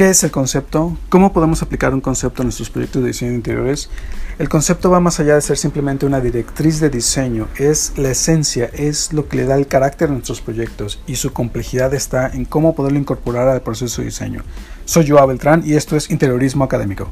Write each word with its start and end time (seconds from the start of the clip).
¿Qué 0.00 0.08
es 0.08 0.24
el 0.24 0.30
concepto? 0.30 0.96
¿Cómo 1.10 1.30
podemos 1.34 1.60
aplicar 1.60 1.92
un 1.92 2.00
concepto 2.00 2.40
en 2.40 2.46
nuestros 2.46 2.70
proyectos 2.70 3.02
de 3.02 3.08
diseño 3.08 3.32
de 3.32 3.36
interiores? 3.36 3.90
El 4.38 4.48
concepto 4.48 4.90
va 4.90 4.98
más 4.98 5.20
allá 5.20 5.34
de 5.34 5.42
ser 5.42 5.58
simplemente 5.58 6.06
una 6.06 6.22
directriz 6.22 6.80
de 6.80 6.88
diseño, 6.88 7.48
es 7.58 7.92
la 7.98 8.12
esencia, 8.12 8.70
es 8.72 9.12
lo 9.12 9.28
que 9.28 9.36
le 9.36 9.44
da 9.44 9.56
el 9.56 9.66
carácter 9.66 10.08
a 10.08 10.12
nuestros 10.12 10.40
proyectos 10.40 11.02
y 11.06 11.16
su 11.16 11.34
complejidad 11.34 11.92
está 11.92 12.28
en 12.28 12.46
cómo 12.46 12.74
poderlo 12.74 12.98
incorporar 12.98 13.46
al 13.48 13.60
proceso 13.60 14.00
de 14.00 14.06
diseño. 14.06 14.42
Soy 14.86 15.06
Joao 15.06 15.26
Beltrán 15.26 15.64
y 15.66 15.74
esto 15.74 15.96
es 15.96 16.08
Interiorismo 16.08 16.64
Académico. 16.64 17.10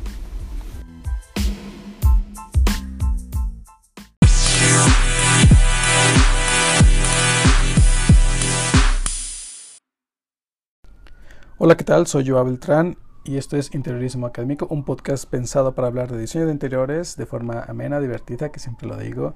Hola, 11.69 11.77
¿qué 11.77 11.85
tal? 11.85 12.07
Soy 12.07 12.27
Joao 12.27 12.47
Beltrán 12.47 12.97
y 13.25 13.37
esto 13.37 13.59
es 13.59 13.75
Interiorismo 13.75 14.27
Académico, 14.27 14.67
un 14.71 14.85
podcast 14.85 15.29
pensado 15.29 15.75
para 15.75 15.89
hablar 15.89 16.11
de 16.11 16.19
diseño 16.19 16.47
de 16.47 16.53
interiores 16.53 17.15
de 17.19 17.27
forma 17.27 17.61
amena, 17.61 18.01
divertida, 18.01 18.49
que 18.49 18.59
siempre 18.59 18.89
lo 18.89 18.97
digo. 18.97 19.35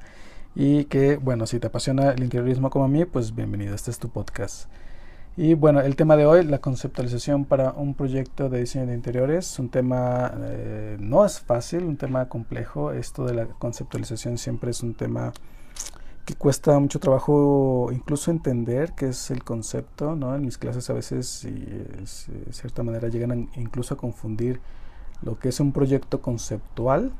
Y 0.55 0.85
que, 0.85 1.19
bueno, 1.19 1.47
si 1.47 1.61
te 1.61 1.67
apasiona 1.67 2.13
el 2.13 2.23
interiorismo 2.23 2.71
como 2.71 2.87
a 2.87 2.89
mí, 2.89 3.05
pues 3.05 3.35
bienvenido, 3.35 3.75
este 3.75 3.91
es 3.91 3.99
tu 3.99 4.09
podcast. 4.09 4.71
Y 5.37 5.53
bueno, 5.53 5.83
el 5.83 5.95
tema 5.95 6.17
de 6.17 6.25
hoy, 6.25 6.43
la 6.47 6.59
conceptualización 6.59 7.45
para 7.45 7.73
un 7.73 7.93
proyecto 7.93 8.49
de 8.49 8.61
diseño 8.61 8.87
de 8.87 8.95
interiores, 8.95 9.59
un 9.59 9.69
tema 9.69 10.33
eh, 10.41 10.97
no 10.99 11.27
es 11.27 11.39
fácil, 11.39 11.85
un 11.85 11.99
tema 11.99 12.31
complejo. 12.31 12.93
Esto 12.93 13.27
de 13.27 13.35
la 13.35 13.45
conceptualización 13.45 14.39
siempre 14.39 14.71
es 14.71 14.83
un 14.83 14.95
tema 14.95 15.35
que 16.25 16.35
cuesta 16.35 16.79
mucho 16.79 17.01
trabajo 17.01 17.89
incluso 17.93 18.31
entender 18.31 18.93
qué 18.93 19.09
es 19.09 19.31
el 19.31 19.43
concepto, 19.43 20.15
¿no? 20.15 20.35
En 20.35 20.43
mis 20.43 20.57
clases 20.57 20.89
a 20.91 20.93
veces, 20.93 21.45
y 21.45 21.51
de 21.51 22.53
cierta 22.53 22.83
manera, 22.83 23.09
llegan 23.09 23.51
incluso 23.57 23.95
a 23.95 23.97
confundir 23.97 24.61
lo 25.23 25.39
que 25.39 25.49
es 25.49 25.61
un 25.61 25.73
proyecto 25.73 26.21
conceptual 26.21 27.13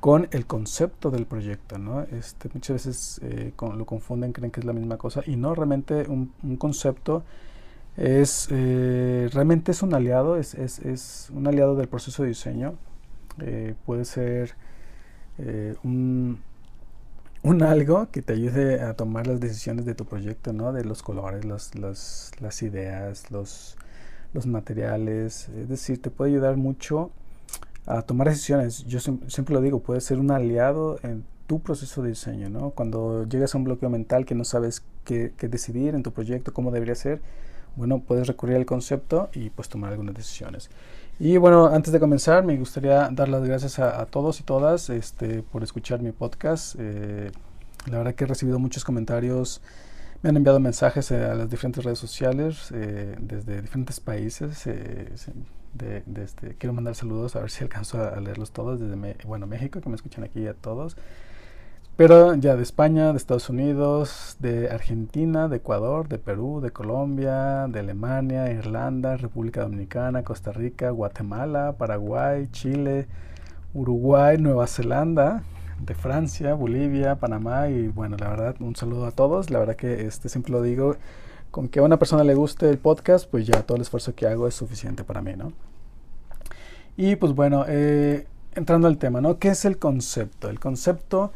con 0.00 0.28
el 0.32 0.46
concepto 0.46 1.10
del 1.10 1.26
proyecto, 1.26 1.78
¿no? 1.78 2.02
Este, 2.02 2.48
muchas 2.52 2.74
veces 2.84 3.20
eh, 3.24 3.52
lo 3.58 3.86
confunden, 3.86 4.32
creen 4.32 4.50
que 4.50 4.60
es 4.60 4.66
la 4.66 4.74
misma 4.74 4.96
cosa 4.98 5.22
y 5.26 5.36
no, 5.36 5.54
realmente 5.54 6.06
un, 6.08 6.32
concepto 6.58 7.24
es, 7.96 8.48
eh, 8.50 9.28
realmente 9.32 9.72
es 9.72 9.82
un 9.82 9.94
aliado, 9.94 10.36
es, 10.36 10.54
es, 10.54 10.78
es, 10.80 11.30
un 11.34 11.46
aliado 11.46 11.74
del 11.74 11.88
proceso 11.88 12.22
de 12.22 12.28
diseño, 12.28 12.74
eh, 13.40 13.74
puede 13.86 14.04
ser 14.04 14.54
un 15.82 16.38
un 17.44 17.62
algo 17.62 18.08
que 18.10 18.22
te 18.22 18.32
ayude 18.32 18.80
a 18.80 18.94
tomar 18.94 19.26
las 19.26 19.38
decisiones 19.38 19.84
de 19.84 19.94
tu 19.94 20.06
proyecto, 20.06 20.54
¿no? 20.54 20.72
De 20.72 20.82
los 20.82 21.02
colores, 21.02 21.44
los, 21.44 21.72
las 22.40 22.62
ideas, 22.62 23.30
los, 23.30 23.76
los 24.32 24.46
materiales. 24.46 25.50
Es 25.50 25.68
decir, 25.68 26.00
te 26.00 26.10
puede 26.10 26.30
ayudar 26.32 26.56
mucho 26.56 27.10
a 27.84 28.00
tomar 28.00 28.30
decisiones. 28.30 28.84
Yo 28.86 28.98
siempre 28.98 29.54
lo 29.54 29.60
digo, 29.60 29.80
puede 29.80 30.00
ser 30.00 30.18
un 30.18 30.30
aliado 30.30 30.98
en 31.02 31.22
tu 31.46 31.60
proceso 31.60 32.02
de 32.02 32.08
diseño, 32.10 32.48
¿no? 32.48 32.70
Cuando 32.70 33.28
llegas 33.28 33.54
a 33.54 33.58
un 33.58 33.64
bloqueo 33.64 33.90
mental 33.90 34.24
que 34.24 34.34
no 34.34 34.44
sabes 34.44 34.82
qué, 35.04 35.34
qué 35.36 35.48
decidir 35.48 35.94
en 35.94 36.02
tu 36.02 36.12
proyecto, 36.12 36.54
cómo 36.54 36.70
debería 36.70 36.94
ser, 36.94 37.20
bueno, 37.76 38.00
puedes 38.00 38.26
recurrir 38.26 38.56
al 38.56 38.64
concepto 38.64 39.28
y 39.34 39.50
pues 39.50 39.68
tomar 39.68 39.92
algunas 39.92 40.14
decisiones. 40.14 40.70
Y 41.20 41.36
bueno, 41.36 41.66
antes 41.66 41.92
de 41.92 42.00
comenzar, 42.00 42.44
me 42.44 42.56
gustaría 42.56 43.08
dar 43.12 43.28
las 43.28 43.44
gracias 43.44 43.78
a, 43.78 44.04
todos 44.06 44.40
y 44.40 44.42
todas 44.42 44.90
este, 44.90 45.42
por 45.42 45.62
escuchar 45.62 46.02
mi 46.02 46.10
podcast. 46.10 46.74
Eh, 46.78 47.30
la 47.86 47.98
verdad 47.98 48.14
que 48.14 48.24
he 48.24 48.26
recibido 48.26 48.58
muchos 48.58 48.84
comentarios, 48.84 49.62
me 50.22 50.30
han 50.30 50.36
enviado 50.36 50.58
mensajes 50.58 51.12
eh, 51.12 51.24
a 51.24 51.34
las 51.34 51.48
diferentes 51.48 51.84
redes 51.84 52.00
sociales 52.00 52.70
eh, 52.74 53.14
desde 53.20 53.62
diferentes 53.62 54.00
países. 54.00 54.64
De, 54.64 56.02
este, 56.16 56.56
quiero 56.56 56.72
mandar 56.72 56.94
saludos 56.94 57.36
a 57.36 57.40
ver 57.40 57.50
si 57.50 57.62
alcanzo 57.62 58.02
a, 58.02 58.18
leerlos 58.20 58.50
todos 58.52 58.80
desde 58.80 59.16
bueno, 59.24 59.46
México, 59.46 59.80
que 59.80 59.88
me 59.88 59.94
escuchan 59.94 60.24
aquí 60.24 60.46
a 60.48 60.54
todos. 60.54 60.96
Pero 61.96 62.34
ya 62.34 62.56
de 62.56 62.62
España, 62.64 63.12
de 63.12 63.16
Estados 63.18 63.48
Unidos, 63.48 64.36
de 64.40 64.68
Argentina, 64.68 65.46
de 65.46 65.58
Ecuador, 65.58 66.08
de 66.08 66.18
Perú, 66.18 66.60
de 66.60 66.72
Colombia, 66.72 67.68
de 67.68 67.78
Alemania, 67.78 68.50
Irlanda, 68.50 69.16
República 69.16 69.62
Dominicana, 69.62 70.24
Costa 70.24 70.50
Rica, 70.50 70.90
Guatemala, 70.90 71.76
Paraguay, 71.78 72.48
Chile, 72.50 73.06
Uruguay, 73.74 74.38
Nueva 74.38 74.66
Zelanda, 74.66 75.44
de 75.80 75.94
Francia, 75.94 76.54
Bolivia, 76.54 77.14
Panamá 77.14 77.68
y 77.68 77.86
bueno, 77.86 78.16
la 78.18 78.28
verdad, 78.28 78.56
un 78.58 78.74
saludo 78.74 79.06
a 79.06 79.12
todos. 79.12 79.50
La 79.50 79.60
verdad 79.60 79.76
que 79.76 80.04
este 80.04 80.28
siempre 80.28 80.50
lo 80.50 80.62
digo, 80.62 80.96
con 81.52 81.68
que 81.68 81.78
a 81.78 81.82
una 81.84 82.00
persona 82.00 82.24
le 82.24 82.34
guste 82.34 82.68
el 82.68 82.78
podcast, 82.78 83.30
pues 83.30 83.46
ya 83.46 83.62
todo 83.62 83.76
el 83.76 83.82
esfuerzo 83.82 84.16
que 84.16 84.26
hago 84.26 84.48
es 84.48 84.54
suficiente 84.56 85.04
para 85.04 85.22
mí, 85.22 85.34
¿no? 85.36 85.52
Y 86.96 87.14
pues 87.14 87.34
bueno, 87.34 87.64
eh, 87.68 88.26
entrando 88.56 88.88
al 88.88 88.98
tema, 88.98 89.20
¿no? 89.20 89.38
¿Qué 89.38 89.50
es 89.50 89.64
el 89.64 89.78
concepto? 89.78 90.48
El 90.48 90.58
concepto 90.58 91.32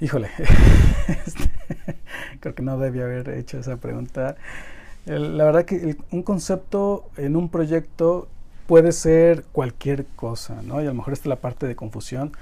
Híjole, 0.00 0.28
este, 1.26 1.50
creo 2.40 2.54
que 2.54 2.62
no 2.62 2.78
debía 2.78 3.04
haber 3.04 3.28
hecho 3.30 3.58
esa 3.58 3.76
pregunta. 3.76 4.36
la 5.06 5.44
verdad 5.44 5.64
que 5.64 5.96
un 6.10 6.22
concepto 6.22 7.10
en 7.16 7.36
un 7.36 7.48
proyecto 7.48 8.28
puede 8.66 8.92
ser 8.92 9.44
cualquier 9.52 10.06
cosa, 10.16 10.62
¿no? 10.62 10.80
Y 10.80 10.84
a 10.84 10.88
lo 10.88 10.94
mejor 10.94 11.12
esta 11.12 11.24
es 11.24 11.28
la 11.28 11.40
parte 11.40 11.66
de 11.66 11.76
confusión, 11.76 12.32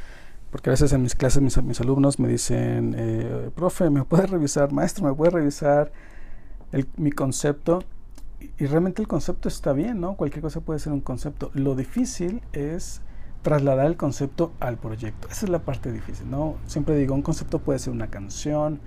porque 0.51 0.71
a 0.71 0.73
veces 0.73 0.93
en 0.93 1.03
mis 1.03 1.15
clases 1.15 1.43
mis, 1.43 1.81
alumnos 1.81 2.19
me 2.19 2.29
dicen, 2.29 2.95
eh, 2.97 3.51
profe, 3.55 3.91
¿me 3.91 4.05
puede 4.05 4.27
revisar? 4.27 4.73
Maestro, 4.73 5.05
¿me 5.07 5.15
puede 5.15 5.33
revisar 5.33 5.93
mi 6.97 7.11
concepto? 7.11 7.85
y 8.59 8.67
realmente 8.67 9.03
el 9.03 9.09
concepto 9.09 9.49
está 9.49 9.73
bien, 9.73 10.01
¿no? 10.01 10.17
Cualquier 10.17 10.43
cosa 10.43 10.61
puede 10.61 10.81
ser 10.81 10.93
un 10.93 11.01
concepto. 11.01 11.51
Lo 11.55 11.75
difícil 11.75 12.43
es 12.53 13.01
trasladar 13.43 13.87
el 13.87 13.97
concepto 13.97 14.53
al 14.61 14.79
proyecto. 14.79 15.29
Esa 15.29 15.47
es 15.47 15.51
la 15.51 15.61
parte 15.61 15.93
difícil, 15.93 16.31
¿no? 16.31 16.57
Siempre 16.67 16.97
digo, 16.97 17.15
un 17.15 17.23
concepto 17.23 17.59
puede 17.59 17.79
ser 17.79 17.93
una 17.93 18.09
canción, 18.09 18.81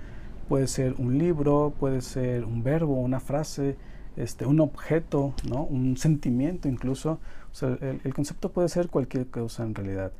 puede 0.48 0.66
ser 0.66 0.94
un 0.98 1.18
libro, 1.18 1.74
puede 1.78 2.00
ser 2.00 2.44
un 2.44 2.62
verbo, 2.62 2.94
una 2.94 3.20
frase, 3.20 3.76
este, 4.16 4.46
un 4.46 4.60
objeto, 4.60 5.34
¿no? 5.48 5.64
Un 5.64 5.96
sentimiento 5.96 6.68
incluso. 6.68 7.18
O 7.52 7.54
sea, 7.54 7.76
el, 7.80 8.14
concepto 8.14 8.50
puede 8.50 8.68
ser 8.68 8.88
cualquier 8.88 9.26
cosa 9.28 9.64
en 9.64 9.74
realidad, 9.74 10.12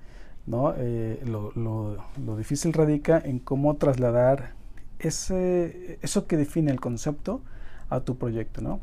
¿no? 0.46 0.74
Eh, 0.76 1.22
lo, 1.26 1.52
lo, 1.54 2.36
difícil 2.36 2.72
radica 2.72 3.18
en 3.18 3.38
cómo 3.38 3.76
trasladar 3.76 4.54
ese, 4.98 5.98
eso 6.02 6.26
que 6.26 6.36
define 6.36 6.70
el 6.70 6.80
concepto 6.80 7.40
a 7.88 8.00
tu 8.00 8.16
proyecto, 8.16 8.60
¿no? 8.60 8.80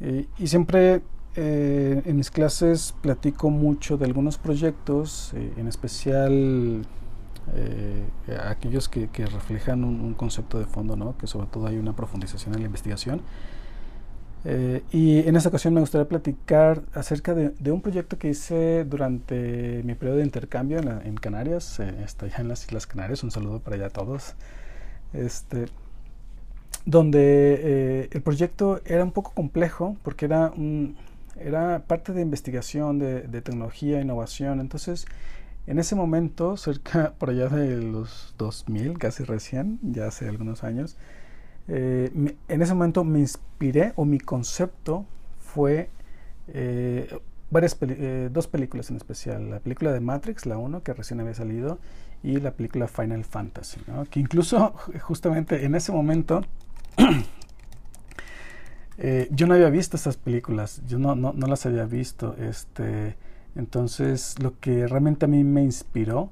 Eh, 0.00 0.28
y 0.38 0.46
siempre 0.46 1.02
eh, 1.38 2.02
en 2.06 2.16
mis 2.16 2.30
clases 2.30 2.94
platico 3.02 3.50
mucho 3.50 3.98
de 3.98 4.06
algunos 4.06 4.38
proyectos, 4.38 5.32
eh, 5.34 5.52
en 5.58 5.68
especial 5.68 6.82
eh, 7.54 8.04
aquellos 8.48 8.88
que, 8.88 9.08
reflejan 9.26 9.84
un, 9.84 10.14
concepto 10.14 10.58
de 10.58 10.64
fondo, 10.64 11.14
que 11.18 11.26
sobre 11.26 11.46
todo 11.48 11.66
hay 11.66 11.76
una 11.76 11.94
profundización 11.94 12.54
en 12.54 12.60
la 12.60 12.66
investigación. 12.66 13.20
y 14.92 15.28
en 15.28 15.36
esta 15.36 15.48
ocasión 15.48 15.74
me 15.74 15.80
gustaría 15.80 16.08
platicar 16.08 16.82
acerca 16.94 17.34
de, 17.34 17.72
un 17.72 17.82
proyecto 17.82 18.18
que 18.18 18.28
hice 18.28 18.84
durante 18.84 19.82
mi 19.84 19.94
periodo 19.94 20.18
de 20.18 20.24
intercambio 20.24 20.78
en, 20.78 21.16
Canarias, 21.16 21.80
estoy 21.80 22.30
en 22.38 22.48
las 22.48 22.64
Islas 22.64 22.86
Canarias, 22.86 23.22
un 23.24 23.30
saludo 23.30 23.60
para 23.60 23.76
allá 23.76 23.86
a 23.86 23.90
todos. 23.90 24.34
Este, 25.12 25.66
donde 26.86 28.08
el 28.12 28.22
proyecto 28.22 28.80
era 28.84 29.02
un 29.04 29.12
poco 29.12 29.32
complejo 29.32 29.96
porque 30.02 30.26
era 30.26 30.52
un, 30.56 30.96
era 31.38 31.84
parte 31.86 32.12
de 32.12 32.22
investigación 32.22 32.98
de, 32.98 33.42
tecnología, 33.42 34.00
innovación. 34.00 34.60
Entonces, 34.60 35.06
en 35.66 35.78
ese 35.78 35.94
momento, 35.94 36.56
cerca 36.56 37.14
por 37.18 37.30
allá 37.30 37.48
de 37.48 37.76
los 37.76 38.34
2000, 38.38 38.98
casi 38.98 39.24
recién, 39.24 39.78
ya 39.82 40.06
hace 40.06 40.28
algunos 40.28 40.64
años, 40.64 40.96
eh, 41.68 42.10
en 42.48 42.62
ese 42.62 42.74
momento 42.74 43.02
me 43.04 43.18
inspiré 43.18 43.92
o 43.96 44.04
mi 44.04 44.20
concepto 44.20 45.04
fue 45.40 45.90
eh, 46.48 47.18
varias 47.50 47.76
eh, 47.80 48.28
dos 48.32 48.46
películas 48.46 48.90
en 48.90 48.96
especial. 48.96 49.50
La 49.50 49.60
película 49.60 49.92
de 49.92 50.00
Matrix, 50.00 50.46
la 50.46 50.58
1, 50.58 50.82
que 50.82 50.92
recién 50.94 51.20
había 51.20 51.34
salido, 51.34 51.78
y 52.22 52.40
la 52.40 52.52
película 52.52 52.88
Final 52.88 53.24
Fantasy, 53.24 53.80
que 54.10 54.20
incluso 54.20 54.74
justamente 55.00 55.64
en 55.64 55.74
ese 55.74 55.92
momento 55.92 56.42
Eh, 58.98 59.28
yo 59.30 59.46
no 59.46 59.54
había 59.54 59.68
visto 59.68 59.96
estas 59.96 60.16
películas, 60.16 60.80
yo 60.88 60.98
no, 60.98 61.14
no, 61.14 61.32
no, 61.32 61.46
las 61.46 61.66
había 61.66 61.84
visto. 61.84 62.34
Este, 62.38 63.16
entonces, 63.54 64.36
lo 64.40 64.58
que 64.58 64.86
realmente 64.86 65.26
a 65.26 65.28
mí 65.28 65.44
me 65.44 65.62
inspiró 65.62 66.30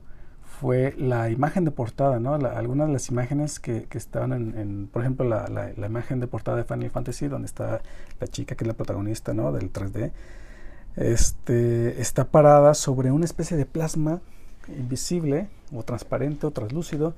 fue 0.60 0.94
la 0.96 1.30
imagen 1.30 1.64
de 1.64 1.70
portada, 1.72 2.20
¿no? 2.20 2.34
algunas 2.34 2.86
de 2.86 2.92
las 2.92 3.08
imágenes 3.10 3.58
que, 3.60 3.84
que 3.84 3.98
estaban 3.98 4.32
en, 4.32 4.88
por 4.90 5.02
ejemplo, 5.02 5.28
la, 5.28 5.48
la, 5.48 5.86
imagen 5.86 6.20
de 6.20 6.26
portada 6.26 6.56
de 6.56 6.64
Final 6.64 6.90
Fantasy, 6.90 7.28
donde 7.28 7.46
está 7.46 7.82
la 8.20 8.26
chica 8.28 8.54
que 8.54 8.64
es 8.64 8.68
la 8.68 8.74
protagonista, 8.74 9.34
¿no? 9.34 9.52
Del 9.52 9.72
3D, 9.72 10.12
este, 10.96 12.00
está 12.00 12.24
parada 12.26 12.74
sobre 12.74 13.10
una 13.10 13.24
especie 13.24 13.56
de 13.56 13.66
plasma 13.66 14.20
invisible 14.68 15.48
o 15.74 15.82
transparente 15.82 16.46
o 16.46 16.50
translúcido, 16.52 17.14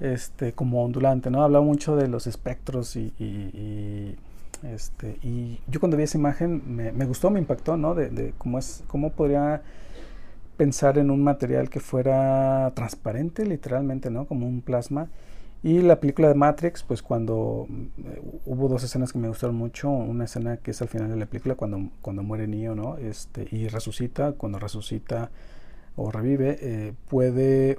este, 0.00 0.52
como 0.52 0.84
ondulante, 0.84 1.30
¿no? 1.30 1.42
Habla 1.42 1.60
mucho 1.60 1.96
de 1.96 2.08
los 2.08 2.26
espectros 2.26 2.96
y 2.96 4.16
Este, 4.62 5.18
y 5.22 5.60
yo 5.68 5.80
cuando 5.80 5.96
vi 5.96 6.02
esa 6.02 6.18
imagen 6.18 6.62
me, 6.66 6.92
me 6.92 7.06
gustó, 7.06 7.30
me 7.30 7.38
impactó, 7.38 7.76
¿no? 7.76 7.94
De, 7.94 8.10
de, 8.10 8.34
cómo, 8.36 8.58
es, 8.58 8.84
cómo 8.86 9.12
podría 9.12 9.62
pensar 10.56 10.98
en 10.98 11.10
un 11.10 11.24
material 11.24 11.70
que 11.70 11.80
fuera 11.80 12.70
transparente, 12.74 13.46
literalmente, 13.46 14.10
¿no? 14.10 14.26
Como 14.26 14.46
un 14.46 14.60
plasma. 14.60 15.08
Y 15.62 15.80
la 15.80 16.00
película 16.00 16.28
de 16.28 16.34
Matrix, 16.34 16.82
pues 16.82 17.02
cuando 17.02 17.66
eh, 17.98 18.22
hubo 18.46 18.68
dos 18.68 18.82
escenas 18.82 19.12
que 19.12 19.18
me 19.18 19.28
gustaron 19.28 19.56
mucho, 19.56 19.90
una 19.90 20.24
escena 20.24 20.56
que 20.56 20.70
es 20.70 20.80
al 20.80 20.88
final 20.88 21.10
de 21.10 21.16
la 21.16 21.26
película 21.26 21.54
cuando, 21.54 21.90
cuando 22.00 22.22
muere 22.22 22.46
Neo, 22.46 22.74
¿no? 22.74 22.96
Este, 22.96 23.46
y 23.50 23.68
resucita, 23.68 24.32
cuando 24.32 24.58
resucita 24.58 25.30
o 25.96 26.10
revive, 26.10 26.58
eh, 26.60 26.94
puede 27.08 27.78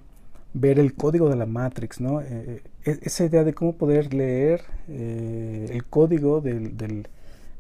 ver 0.53 0.79
el 0.79 0.93
código 0.93 1.29
de 1.29 1.35
la 1.35 1.45
Matrix, 1.45 2.01
¿no? 2.01 2.21
Eh, 2.21 2.61
e, 2.85 2.99
esa 3.01 3.25
idea 3.25 3.43
de 3.43 3.53
cómo 3.53 3.73
poder 3.73 4.13
leer 4.13 4.61
el 4.87 5.85
código 5.85 6.41
del, 6.41 6.75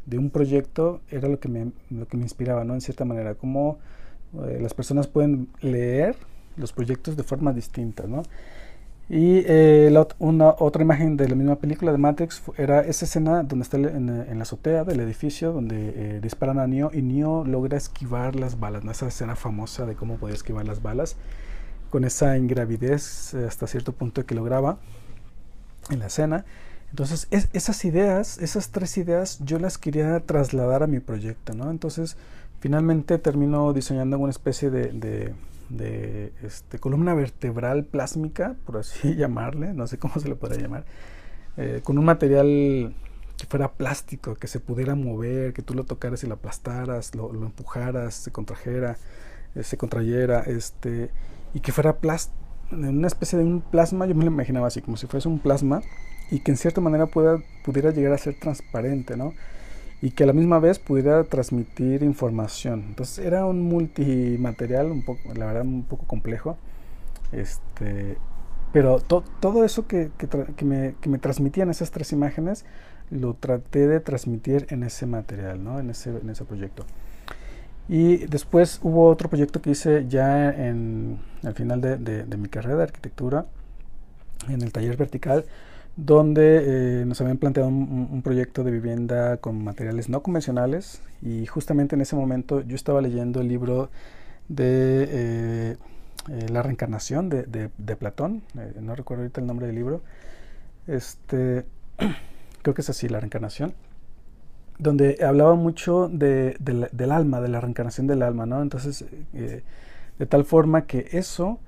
de 0.05 0.17
un 0.17 0.29
proyecto 0.29 1.01
era 1.09 1.27
lo 1.27 1.39
que 1.39 1.47
me, 1.47 1.71
lo 1.89 2.07
que 2.07 2.17
me 2.17 2.23
inspiraba, 2.23 2.63
¿no? 2.63 2.73
En 2.73 2.81
cierta 2.81 3.05
manera, 3.05 3.35
cómo 3.35 3.77
eh, 4.45 4.59
las 4.61 4.73
personas 4.73 5.07
pueden 5.07 5.49
leer 5.61 6.15
los 6.57 6.73
proyectos 6.73 7.15
de 7.17 7.23
forma 7.23 7.53
distinta, 7.53 8.03
¿no? 8.07 8.23
Y 9.09 9.43
eh, 9.45 9.93
una, 10.19 10.55
otra 10.57 10.83
imagen 10.83 11.17
de 11.17 11.27
la 11.27 11.35
misma 11.35 11.57
película 11.57 11.91
de 11.91 11.97
Matrix 11.97 12.41
era 12.57 12.79
esa 12.79 13.03
escena 13.03 13.43
donde 13.43 13.63
está 13.63 13.75
en, 13.75 14.37
la 14.37 14.41
azotea 14.41 14.85
del 14.85 15.01
edificio, 15.01 15.51
donde 15.51 15.93
eh, 15.95 16.19
disparan 16.21 16.59
a 16.59 16.67
Neo 16.67 16.91
y 16.93 17.01
Neo 17.01 17.43
logra 17.43 17.75
esquivar 17.75 18.37
las 18.37 18.57
balas, 18.57 18.85
¿no? 18.85 18.91
esa 18.91 19.07
escena 19.07 19.35
famosa 19.35 19.85
de 19.85 19.95
cómo 19.95 20.15
podía 20.15 20.35
esquivar 20.35 20.65
las 20.65 20.81
balas, 20.81 21.17
con 21.91 22.05
esa 22.05 22.35
ingravidez 22.37 23.35
hasta 23.35 23.67
cierto 23.67 23.91
punto 23.91 24.25
que 24.25 24.33
lograba 24.33 24.79
en 25.91 25.99
la 25.99 26.07
escena. 26.07 26.45
Entonces, 26.89 27.27
esas 27.29 27.85
ideas, 27.85 28.39
esas 28.39 28.71
tres 28.71 28.97
ideas, 28.97 29.39
yo 29.45 29.59
las 29.59 29.77
quería 29.77 30.19
trasladar 30.21 30.81
a 30.81 30.87
mi 30.87 30.99
proyecto, 30.99 31.53
¿no? 31.53 31.69
Entonces, 31.69 32.17
Finalmente 32.61 33.17
termino 33.17 33.73
diseñando 33.73 34.19
una 34.19 34.29
especie 34.29 34.69
de, 34.69 35.33
este, 36.43 36.77
columna 36.77 37.15
vertebral 37.15 37.85
plásmica, 37.85 38.55
por 38.67 38.77
así 38.77 39.15
llamarle, 39.17 39.73
no 39.73 39.87
sé 39.87 39.97
cómo 39.97 40.19
se 40.19 40.29
le 40.29 40.35
podría 40.35 40.61
llamar, 40.61 40.85
eh, 41.57 41.81
con 41.83 41.97
un 41.97 42.05
material 42.05 42.93
que 43.35 43.47
fuera 43.47 43.71
plástico, 43.71 44.35
que 44.35 44.45
se 44.45 44.59
pudiera 44.59 44.93
mover, 44.93 45.53
que 45.53 45.63
tú 45.63 45.73
lo 45.73 45.85
tocaras 45.85 46.23
y 46.23 46.27
lo 46.27 46.35
aplastaras, 46.35 47.15
lo, 47.15 47.31
empujaras, 47.33 48.13
se 48.13 48.31
contrajera, 48.31 48.95
eh, 49.55 49.63
se 49.63 49.75
contrayera, 49.75 50.41
este, 50.41 51.09
y 51.53 51.59
que 51.59 51.71
fuera 51.71 51.97
una 52.71 53.07
especie 53.07 53.37
de 53.37 53.45
un 53.45 53.61
plasma, 53.61 54.05
yo 54.05 54.15
me 54.15 54.25
lo 54.25 54.31
imaginaba 54.31 54.67
así, 54.67 54.81
como 54.81 54.97
si 54.97 55.07
fuese 55.07 55.27
un 55.27 55.39
plasma, 55.39 55.81
y 56.29 56.39
que 56.39 56.51
en 56.51 56.57
cierta 56.57 56.81
manera 56.81 57.07
pueda, 57.07 57.39
pudiera 57.63 57.91
llegar 57.91 58.13
a 58.13 58.17
ser 58.17 58.39
transparente, 58.39 59.17
¿no? 59.17 59.33
y 60.01 60.11
que 60.11 60.23
a 60.23 60.27
la 60.27 60.33
misma 60.33 60.59
vez 60.59 60.79
pudiera 60.79 61.23
transmitir 61.23 62.01
información. 62.01 62.85
Entonces 62.89 63.23
era 63.23 63.45
un 63.45 63.61
multimaterial, 63.61 64.91
un 64.91 65.05
poco, 65.05 65.21
la 65.35 65.45
verdad, 65.45 65.61
un 65.61 65.83
poco 65.83 66.05
complejo. 66.07 66.57
Este, 67.31 68.17
pero 68.73 68.99
todo 68.99 69.63
eso 69.63 69.87
que, 69.87 70.09
que, 70.17 70.65
me, 70.65 70.95
que, 70.99 71.09
me, 71.09 71.19
transmitían 71.19 71.69
esas 71.69 71.91
tres 71.91 72.11
imágenes, 72.13 72.65
lo 73.11 73.35
traté 73.35 73.87
de 73.87 73.99
transmitir 73.99 74.65
en 74.69 74.83
ese 74.83 75.05
material, 75.05 75.63
¿no? 75.63 75.79
en, 75.79 75.91
ese, 75.91 76.09
en 76.09 76.29
ese 76.29 76.45
proyecto. 76.45 76.85
Y 77.91 78.25
después 78.25 78.79
hubo 78.81 79.09
otro 79.09 79.29
proyecto 79.29 79.61
que 79.61 79.71
hice 79.71 80.07
ya 80.07 80.49
en, 80.49 81.19
al 81.43 81.53
final 81.53 81.81
de, 81.81 81.97
de, 81.97 82.23
de 82.23 82.37
mi 82.37 82.47
carrera 82.47 82.77
de 82.77 82.83
arquitectura, 82.83 83.45
en 84.47 84.61
el 84.61 84.71
taller 84.71 84.95
vertical, 84.95 85.45
donde 85.95 87.01
eh, 87.01 87.05
nos 87.05 87.19
habían 87.21 87.37
planteado 87.37 87.69
un, 87.69 88.21
proyecto 88.23 88.63
de 88.63 88.71
vivienda 88.71 89.37
con 89.37 89.61
materiales 89.63 90.09
no 90.09 90.23
convencionales. 90.23 91.01
Y 91.21 91.45
justamente 91.45 91.95
en 91.95 92.01
ese 92.01 92.15
momento 92.15 92.61
yo 92.61 92.75
estaba 92.75 93.01
leyendo 93.01 93.41
el 93.41 93.47
libro 93.47 93.89
de 94.47 95.07
eh, 95.09 95.77
eh, 96.29 96.49
La 96.49 96.63
reencarnación 96.63 97.29
de, 97.29 97.43
de, 97.77 97.95
Platón, 97.97 98.41
no 98.79 98.95
recuerdo 98.95 99.23
ahorita 99.23 99.41
el 99.41 99.47
nombre 99.47 99.67
del 99.67 99.75
libro, 99.75 100.01
este, 100.87 101.65
creo 102.61 102.73
que 102.73 102.81
es 102.81 102.89
así, 102.89 103.09
La 103.09 103.19
reencarnación, 103.19 103.73
donde 104.81 105.17
hablaba 105.23 105.55
mucho 105.55 106.09
de, 106.11 106.57
del 106.59 107.11
alma, 107.11 107.39
de 107.39 107.49
la 107.49 107.61
reencarnación 107.61 108.07
del 108.07 108.23
alma, 108.23 108.45
¿no? 108.45 108.61
Entonces, 108.61 109.05
de 109.31 110.25
tal 110.25 110.43
forma 110.43 110.85
que 110.85 111.07
eso 111.11 111.59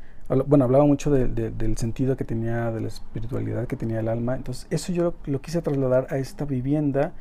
bueno, 0.48 0.66
hablaba 0.66 0.86
mucho 0.86 1.12
del 1.12 1.78
sentido 1.78 2.16
que 2.16 2.24
tenía, 2.24 2.72
de 2.72 2.82
la 2.82 2.88
espiritualidad 2.88 3.68
que 3.68 3.76
tenía 3.76 4.00
el 4.00 4.08
alma. 4.08 4.36
Entonces, 4.36 4.68
eso 4.70 4.92
yo 4.94 5.14
lo, 5.26 5.42
quise 5.42 5.62
trasladar 5.62 6.08
a 6.10 6.18
esta 6.18 6.46
vivienda 6.46 7.14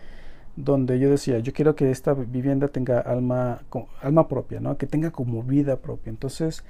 donde 0.57 0.99
yo 0.99 1.11
decía, 1.11 1.39
yo 1.39 1.53
quiero 1.53 1.75
que 1.75 1.91
esta 1.91 2.15
vivienda 2.15 2.69
tenga 2.69 3.01
alma, 3.01 3.63
alma 4.03 4.29
propia, 4.29 4.61
¿no? 4.61 4.77
que 4.77 4.87
tenga 4.87 5.11
como 5.11 5.43
vida 5.43 5.77
propia. 5.77 6.11
Entonces, 6.11 6.65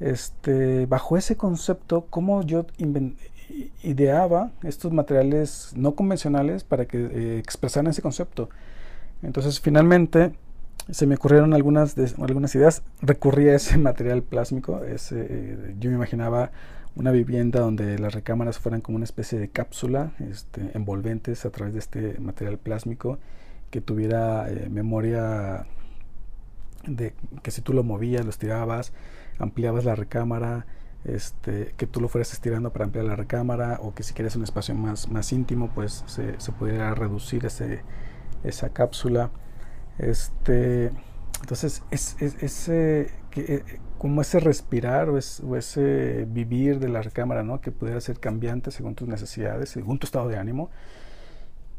este, 0.00 0.86
bajo 0.86 1.16
ese 1.16 1.36
concepto, 1.36 2.06
cómo 2.08 2.42
yo 2.42 2.66
ideaba 3.82 4.50
estos 4.62 4.92
materiales 4.92 5.72
no 5.76 5.94
convencionales 5.94 6.64
para 6.64 6.86
que 6.86 6.98
eh, 6.98 7.38
expresaran 7.38 7.90
ese 7.90 8.02
concepto. 8.02 8.48
Entonces, 9.22 9.60
finalmente, 9.60 10.32
se 10.90 11.06
me 11.06 11.16
ocurrieron 11.16 11.54
algunas, 11.54 11.96
algunas 12.18 12.54
ideas. 12.54 12.82
Recurrí 13.02 13.48
a 13.48 13.56
ese 13.56 13.78
material 13.78 14.22
plásmico. 14.22 14.80
Eh, 14.84 15.74
yo 15.78 15.90
me 15.90 15.96
imaginaba 15.96 16.50
una 16.96 17.10
vivienda 17.10 17.60
donde 17.60 17.98
las 17.98 18.14
recámaras 18.14 18.58
fueran 18.58 18.80
como 18.80 18.96
una 18.96 19.04
especie 19.04 19.38
de 19.38 19.48
cápsula 19.48 20.12
este, 20.30 20.70
envolventes 20.74 21.44
a 21.44 21.50
través 21.50 21.74
de 21.74 21.80
este 21.80 22.18
material 22.20 22.58
plásmico 22.58 23.18
que 23.70 23.82
tuviera 23.82 24.50
eh, 24.50 24.68
memoria 24.70 25.66
de 26.86 27.12
que 27.42 27.50
si 27.50 27.60
tú 27.60 27.74
lo 27.74 27.82
movías, 27.82 28.24
lo 28.24 28.30
estirabas, 28.30 28.92
ampliabas 29.38 29.84
la 29.84 29.94
recámara, 29.94 30.66
este, 31.06 31.74
que 31.76 31.86
tú 31.86 32.00
lo 32.00 32.08
fueras 32.08 32.32
estirando 32.32 32.72
para 32.72 32.84
ampliar 32.84 33.06
la 33.06 33.16
recámara 33.16 33.78
o 33.82 33.94
que 33.94 34.02
si 34.02 34.14
quieres 34.14 34.36
un 34.36 34.42
espacio 34.42 34.74
más, 34.74 35.10
más 35.10 35.32
íntimo, 35.32 35.70
pues 35.74 36.04
se, 36.06 36.38
se 36.40 36.52
pudiera 36.52 36.94
reducir 36.94 37.46
ese, 37.46 37.82
esa 38.44 38.70
cápsula. 38.70 39.30
Este, 39.98 40.92
entonces, 41.40 41.82
es, 41.90 42.16
ese, 42.20 43.10
que, 43.30 43.40
eh, 43.40 43.64
como 43.98 44.20
ese 44.22 44.40
respirar 44.40 45.08
o, 45.08 45.18
ese 45.18 46.26
vivir 46.28 46.78
de 46.78 46.88
la 46.88 47.02
recámara, 47.02 47.42
¿no? 47.42 47.60
que 47.60 47.72
pudiera 47.72 48.00
ser 48.00 48.18
cambiante 48.18 48.70
según 48.70 48.94
tus 48.94 49.08
necesidades, 49.08 49.70
según 49.70 49.98
tu 49.98 50.06
estado 50.06 50.28
de 50.28 50.38
ánimo. 50.38 50.70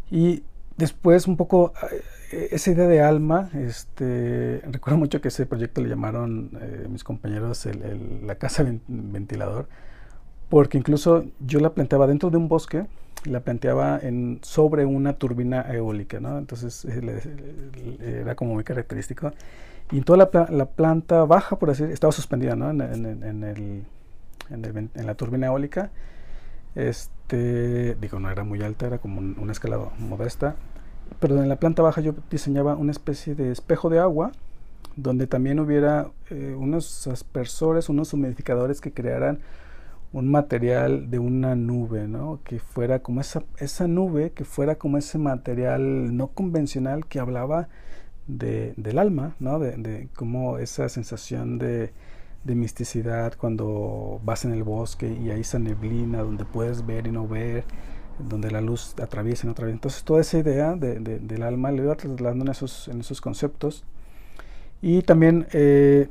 Y 0.10 0.44
después 0.78 1.28
un 1.28 1.38
poco 1.38 1.74
eh, 2.32 2.50
esa 2.52 2.72
idea 2.72 2.88
de 2.88 3.02
alma, 3.02 3.50
este, 3.54 4.62
recuerdo 4.72 4.98
mucho 4.98 5.22
que 5.22 5.28
ese 5.28 5.46
proyecto 5.46 5.82
le 5.82 5.90
llamaron 5.90 6.52
eh, 6.62 6.88
mis 6.90 7.04
compañeros 7.04 7.68
la 8.24 8.36
casa 8.36 8.66
ventilador, 8.88 9.68
porque 10.50 10.78
incluso 10.78 11.26
yo 11.40 11.60
la 11.60 11.74
planteaba 11.74 12.08
dentro 12.08 12.30
de 12.30 12.38
un 12.38 12.48
bosque, 12.48 12.86
la 13.26 13.42
planteaba 13.42 14.00
sobre 14.42 14.86
una 14.86 15.14
turbina 15.14 15.62
eólica, 15.74 16.20
¿no? 16.20 16.38
Entonces 16.38 16.86
eh, 16.86 18.22
era 18.22 18.36
como 18.36 18.54
muy 18.54 18.64
característico. 18.64 19.32
Y 19.92 20.02
toda 20.02 20.30
la, 20.50 20.66
planta 20.66 21.24
baja, 21.24 21.58
por 21.58 21.70
así 21.70 21.84
estaba 21.86 22.12
suspendida, 22.12 22.56
¿no? 22.56 22.72
El, 22.72 23.86
en, 24.50 25.06
la 25.06 25.16
turbina 25.16 25.48
eólica. 25.48 25.92
Este, 26.78 27.96
digo, 27.96 28.20
no 28.20 28.30
era 28.30 28.44
muy 28.44 28.62
alta, 28.62 28.86
era 28.86 29.00
como 29.00 29.20
una 29.20 29.52
escala 29.52 29.80
modesta. 29.98 30.56
Pero 31.20 31.42
en 31.42 31.50
la 31.50 31.56
planta 31.56 31.82
baja 31.82 32.02
yo 32.02 32.14
diseñaba 32.30 32.76
una 32.76 32.92
especie 32.92 33.34
de 33.34 33.52
espejo 33.52 33.90
de 33.90 33.98
agua, 33.98 34.32
donde 34.96 35.26
también 35.26 35.60
hubiera 35.60 36.12
eh, 36.30 36.56
unos 36.56 37.08
aspersores, 37.08 37.90
unos 37.90 38.14
humidificadores 38.14 38.80
que 38.80 38.92
crearan 38.92 39.40
un 40.14 40.30
material 40.30 41.10
de 41.10 41.18
una 41.18 41.56
nube, 41.56 42.08
¿no? 42.08 42.42
Que 42.44 42.60
fuera 42.60 43.00
como 43.00 43.22
esa, 43.22 43.44
esa 43.58 43.88
nube, 43.88 44.32
que 44.32 44.46
fuera 44.46 44.76
como 44.76 45.00
ese 45.00 45.18
material 45.18 46.16
no 46.16 46.28
convencional 46.28 47.08
que 47.08 47.20
hablaba 47.20 47.70
de, 48.28 48.76
del 48.78 49.00
alma, 49.00 49.36
¿no? 49.40 49.58
De, 49.58 49.78
de 49.78 50.10
como 50.16 50.60
esa 50.60 50.90
sensación 50.90 51.58
de, 51.58 51.92
de, 52.44 52.56
misticidad 52.56 53.34
cuando 53.38 54.20
vas 54.24 54.46
en 54.46 54.54
el 54.54 54.64
bosque 54.64 55.08
y 55.10 55.32
hay 55.32 55.42
esa 55.42 55.60
neblina 55.60 56.20
donde 56.20 56.46
puedes 56.46 56.86
ver 56.86 57.08
y 57.08 57.12
no 57.12 57.28
ver, 57.28 57.66
donde 58.20 58.52
la 58.52 58.62
luz 58.62 58.96
atraviesa 59.02 59.46
y 59.46 59.48
no 59.48 59.52
atraviesa. 59.52 59.76
Entonces 59.76 60.04
toda 60.04 60.22
esa 60.22 60.38
idea 60.38 60.76
de, 60.76 61.00
del 61.00 61.44
alma 61.44 61.72
le 61.72 61.84
iba 61.84 61.96
trasladando 61.96 62.46
en 62.46 62.52
esos, 62.52 62.88
en 62.88 63.02
esos 63.02 63.22
conceptos. 63.22 63.84
Y 64.82 65.02
también... 65.02 65.48
Eh, 65.54 66.10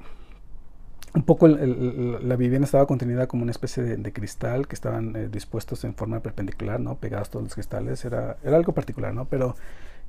un 1.16 1.23
poco 1.23 1.49
la 1.49 2.37
vivienda 2.37 2.66
estaba 2.66 2.87
contenida 2.87 3.26
como 3.26 3.42
una 3.42 3.50
especie 3.50 3.83
de, 3.83 4.12
cristal 4.12 4.68
que 4.68 4.75
estaban 4.75 5.16
eh, 5.16 5.28
dispuestos 5.28 5.83
en 5.85 5.95
forma 5.95 6.21
perpendicular, 6.21 6.78
¿no? 6.78 6.97
Pegados 6.97 7.30
todos 7.30 7.42
los 7.42 7.54
cristales, 7.54 8.04
era, 8.04 8.37
era 8.45 8.54
algo 8.59 8.75
particular, 8.75 9.14
¿no? 9.14 9.25
Pero 9.25 9.56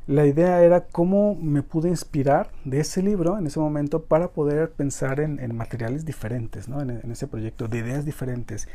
la 0.07 0.25
idea 0.25 0.63
era 0.63 0.85
cómo 0.85 1.35
me 1.35 1.63
pude 1.63 1.89
inspirar 1.89 2.49
de 2.65 2.79
ese 2.79 3.03
libro 3.03 3.37
en 3.37 3.47
ese 3.47 3.59
momento 3.59 4.03
para 4.03 4.29
poder 4.29 4.71
pensar 4.71 5.19
en, 5.19 5.55
materiales 5.55 6.05
diferentes, 6.05 6.67
¿no? 6.69 6.81
En, 6.81 7.11
ese 7.11 7.27
proyecto, 7.27 7.67
de 7.67 7.79
ideas 7.79 8.05
diferentes. 8.05 8.67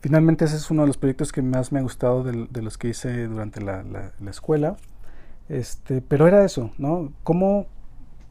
Finalmente 0.00 0.44
ese 0.44 0.56
es 0.56 0.70
uno 0.70 0.82
de 0.82 0.88
los 0.88 0.98
proyectos 0.98 1.32
que 1.32 1.42
más 1.42 1.72
me 1.72 1.80
ha 1.80 1.82
gustado 1.82 2.22
de, 2.22 2.62
los 2.62 2.78
que 2.78 2.88
hice 2.88 3.26
durante 3.26 3.60
la, 3.60 3.82
la 3.82 4.30
escuela. 4.30 4.76
Este, 5.48 6.02
pero 6.02 6.28
era 6.28 6.44
eso, 6.44 6.70
¿no? 6.78 7.12
¿Cómo 7.24 7.66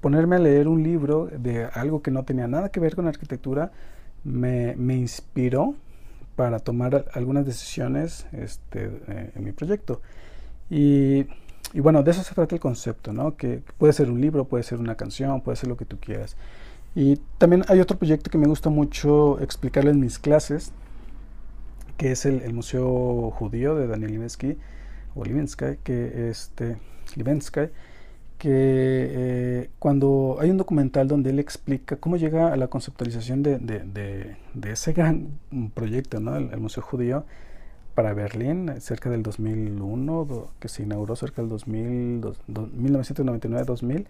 ponerme 0.02 0.36
a 0.36 0.40
leer 0.40 0.68
un 0.68 0.84
libro 0.84 1.26
de 1.26 1.66
algo 1.66 2.02
que 2.02 2.12
no 2.12 2.24
tenía 2.24 2.48
nada 2.48 2.70
que 2.70 2.80
ver 2.80 2.96
con 2.96 3.08
arquitectura 3.08 3.72
me, 4.24 4.76
me 4.76 4.96
inspiró 4.96 5.76
para 6.36 6.60
tomar 6.60 7.06
algunas 7.14 7.46
decisiones 7.46 8.28
este, 8.32 8.92
eh, 9.08 9.32
en 9.36 9.44
mi 9.44 9.52
proyecto. 9.52 10.02
Y, 10.70 11.26
y, 11.74 11.80
bueno, 11.80 12.04
de 12.04 12.12
eso 12.12 12.24
se 12.24 12.34
trata 12.34 12.56
el 12.56 12.62
concepto, 12.62 13.14
¿no? 13.14 13.36
Que 13.36 13.62
puede 13.78 13.94
ser 13.94 14.10
un 14.10 14.22
libro, 14.22 14.46
puede 14.46 14.64
ser 14.64 14.80
una 14.80 14.96
canción, 14.96 15.42
puede 15.42 15.58
ser 15.58 15.70
lo 15.70 15.78
que 15.78 15.86
tú 15.86 15.98
quieras. 16.00 16.38
Y 16.96 17.18
también 17.38 17.64
hay 17.68 17.80
otro 17.80 17.98
proyecto 17.98 18.30
que 18.32 18.38
me 18.38 18.48
gusta 18.48 18.70
mucho 18.70 19.40
explicarlo 19.40 19.92
en 19.92 20.00
mis 20.00 20.18
clases, 20.18 20.72
que 21.98 22.12
es 22.12 22.26
el, 22.26 22.42
el 22.42 22.54
Museo 22.54 23.32
Judío 23.32 23.76
de 23.76 23.88
Daniel 23.88 24.12
Livensky, 24.12 24.58
o 25.16 25.24
Livensky, 25.24 25.78
que 25.84 26.30
este, 26.30 26.78
Livensky, 27.16 27.70
que 28.38 28.50
eh, 28.52 29.70
cuando 29.80 30.38
hay 30.40 30.52
un 30.52 30.58
documental 30.58 31.08
donde 31.08 31.32
él 31.32 31.40
explica 31.40 31.98
cómo 31.98 32.18
llega 32.18 32.54
a 32.54 32.58
la 32.58 32.68
conceptualización 32.68 33.42
de, 33.42 33.58
de, 33.58 34.36
de, 34.54 34.72
ese 34.72 34.94
gran 34.94 35.40
proyecto, 35.74 36.20
¿no? 36.20 36.36
el, 36.36 36.60
Museo 36.60 36.84
Judío, 36.84 37.26
para 37.98 38.14
Berlín, 38.14 38.80
cerca 38.80 39.10
del 39.10 39.24
2001, 39.24 40.52
que 40.60 40.68
se 40.68 40.84
inauguró 40.84 41.16
cerca 41.16 41.42
del 41.42 41.50
2000, 41.50 42.22
1999-2000, 42.48 44.06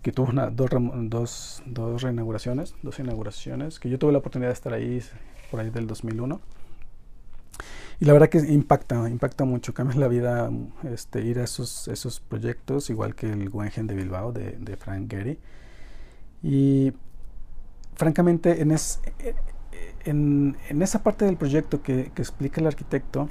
que 0.00 0.12
tuvo 0.12 0.30
una, 0.30 0.48
dos, 0.48 0.70
dos, 0.94 1.60
dos 1.66 2.02
reinauguraciones, 2.02 2.76
dos 2.84 3.00
inauguraciones, 3.00 3.80
que 3.80 3.90
yo 3.90 3.98
tuve 3.98 4.12
la 4.12 4.18
oportunidad 4.18 4.50
de 4.50 4.52
estar 4.52 4.72
ahí 4.72 5.02
por 5.50 5.58
ahí 5.58 5.70
del 5.70 5.88
2001 5.88 6.40
y 7.98 8.04
la 8.04 8.12
verdad 8.12 8.28
que 8.28 8.38
impacta, 8.38 9.10
impacta 9.10 9.44
mucho, 9.44 9.74
cambia 9.74 9.96
la 9.98 10.06
vida 10.06 10.48
este, 10.84 11.22
ir 11.22 11.40
a 11.40 11.42
esos, 11.42 11.88
esos 11.88 12.20
proyectos, 12.20 12.90
igual 12.90 13.16
que 13.16 13.32
el 13.32 13.48
Wengen 13.48 13.88
de 13.88 13.96
Bilbao 13.96 14.30
de, 14.30 14.52
de 14.52 14.76
Frank 14.76 15.10
Gehry. 15.10 15.36
Y 16.44 16.92
francamente, 17.96 18.62
en, 18.62 18.70
es, 18.70 19.00
en, 20.04 20.56
en, 20.68 20.82
esa 20.82 21.02
parte 21.02 21.24
del 21.24 21.36
proyecto 21.36 21.82
que, 21.82 22.12
explica 22.16 22.60
el 22.60 22.66
arquitecto 22.66 23.28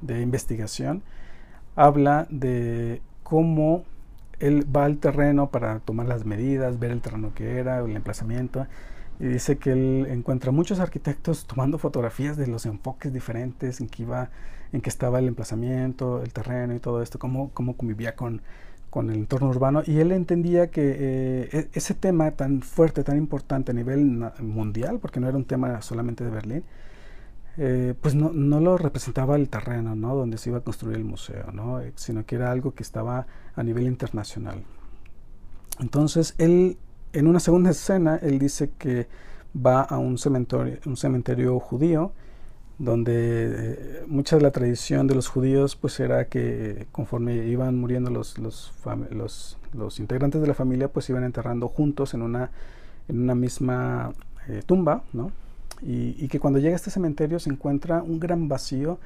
de 0.00 0.20
investigación, 0.20 1.02
habla 1.76 2.26
de 2.30 3.00
cómo 3.22 3.84
él 4.38 4.66
va 4.74 4.84
al 4.84 4.98
terreno 4.98 5.50
para 5.50 5.78
tomar 5.80 6.06
las 6.06 6.24
medidas, 6.24 6.78
ver 6.78 6.90
el 6.90 7.00
terreno 7.00 7.32
que 7.34 7.58
era, 7.58 7.78
el 7.78 7.96
emplazamiento, 7.96 8.66
y 9.20 9.26
dice 9.26 9.56
que 9.56 9.72
él 9.72 10.06
encuentra 10.10 10.50
muchos 10.50 10.80
arquitectos 10.80 11.46
tomando 11.46 11.78
fotografías 11.78 12.36
de 12.36 12.46
los 12.46 12.66
enfoques 12.66 13.12
diferentes 13.12 13.80
en 13.80 13.88
que 13.88 14.02
iba, 14.02 14.30
en 14.72 14.80
que 14.80 14.90
estaba 14.90 15.20
el 15.20 15.28
emplazamiento, 15.28 16.22
el 16.22 16.32
terreno 16.32 16.74
y 16.74 16.80
todo 16.80 17.02
esto, 17.02 17.18
cómo, 17.18 17.50
cómo 17.54 17.76
convivía 17.76 18.16
con, 18.16 18.42
con 18.92 19.08
el 19.08 19.16
entorno 19.16 19.48
urbano. 19.48 19.82
Y 19.86 20.00
él 20.00 20.12
entendía 20.12 20.70
que 20.70 20.82
eh, 20.84 21.48
e, 21.52 21.68
ese 21.72 21.94
tema 21.94 22.30
tan 22.32 22.60
fuerte, 22.60 23.02
tan 23.02 23.16
importante 23.16 23.72
a 23.72 23.74
nivel 23.74 24.04
mundial, 24.40 24.98
porque 25.00 25.18
no 25.18 25.28
era 25.28 25.36
un 25.36 25.46
tema 25.46 25.80
solamente 25.80 26.24
de 26.24 26.30
Berlín, 26.30 26.64
eh, 27.56 27.94
pues 28.00 28.14
no, 28.14 28.30
no, 28.32 28.60
lo 28.60 28.76
representaba 28.76 29.36
el 29.36 29.48
terreno, 29.48 29.94
¿no? 29.96 30.14
Donde 30.14 30.36
se 30.36 30.50
iba 30.50 30.58
a 30.58 30.60
construir 30.60 30.96
el 30.98 31.04
museo, 31.04 31.52
¿no? 31.52 31.80
Eh, 31.80 31.92
sino 31.96 32.26
que 32.26 32.36
era 32.36 32.50
algo 32.50 32.74
que 32.74 32.82
estaba 32.82 33.26
a 33.56 33.62
nivel 33.62 33.84
internacional. 33.84 34.62
Entonces 35.80 36.34
él 36.36 36.76
en 37.14 37.26
una 37.26 37.40
segunda 37.40 37.70
escena, 37.70 38.16
él 38.16 38.38
dice 38.38 38.70
que 38.78 39.06
va 39.54 39.82
a 39.82 39.98
un 39.98 40.18
cementerio, 40.18 40.78
un 40.86 40.96
cementerio 40.96 41.58
judío, 41.60 42.12
donde 42.78 43.14
eh, 43.14 44.04
mucha 44.06 44.36
de 44.36 44.42
la 44.42 44.50
tradición 44.50 45.06
de 45.06 45.14
los 45.14 45.28
judíos 45.28 45.76
pues 45.76 46.00
era 46.00 46.26
que 46.26 46.86
conforme 46.92 47.46
iban 47.46 47.78
muriendo 47.78 48.10
los, 48.10 48.38
los, 48.38 48.72
los, 49.72 50.00
integrantes 50.00 50.40
de 50.40 50.46
la 50.46 50.54
familia 50.54 50.88
pues 50.88 51.08
iban 51.10 51.24
enterrando 51.24 51.68
juntos 51.68 52.14
en 52.14 52.22
una, 52.22 52.50
en 53.08 53.20
una 53.20 53.34
misma 53.34 54.12
eh, 54.48 54.62
tumba, 54.64 55.02
¿no? 55.12 55.30
Y, 55.82 56.14
y, 56.18 56.28
que 56.28 56.38
cuando 56.38 56.60
llega 56.60 56.74
a 56.74 56.76
este 56.76 56.90
cementerio 56.90 57.40
se 57.40 57.50
encuentra 57.50 58.02
un 58.02 58.20
gran 58.20 58.48
vacío, 58.48 58.98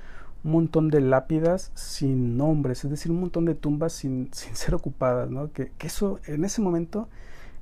un 0.44 0.52
montón 0.52 0.90
de 0.90 1.00
lápidas 1.00 1.72
sin 1.74 2.36
nombres, 2.36 2.84
es 2.84 2.90
decir, 2.90 3.10
un 3.10 3.20
montón 3.20 3.46
de 3.46 3.54
tumbas 3.54 3.94
sin, 3.94 4.28
sin 4.32 4.54
ser 4.56 4.74
ocupadas, 4.74 5.30
¿no? 5.30 5.50
Que, 5.52 5.72
que 5.78 5.86
eso 5.86 6.20
en 6.26 6.44
ese 6.44 6.60
momento 6.60 7.08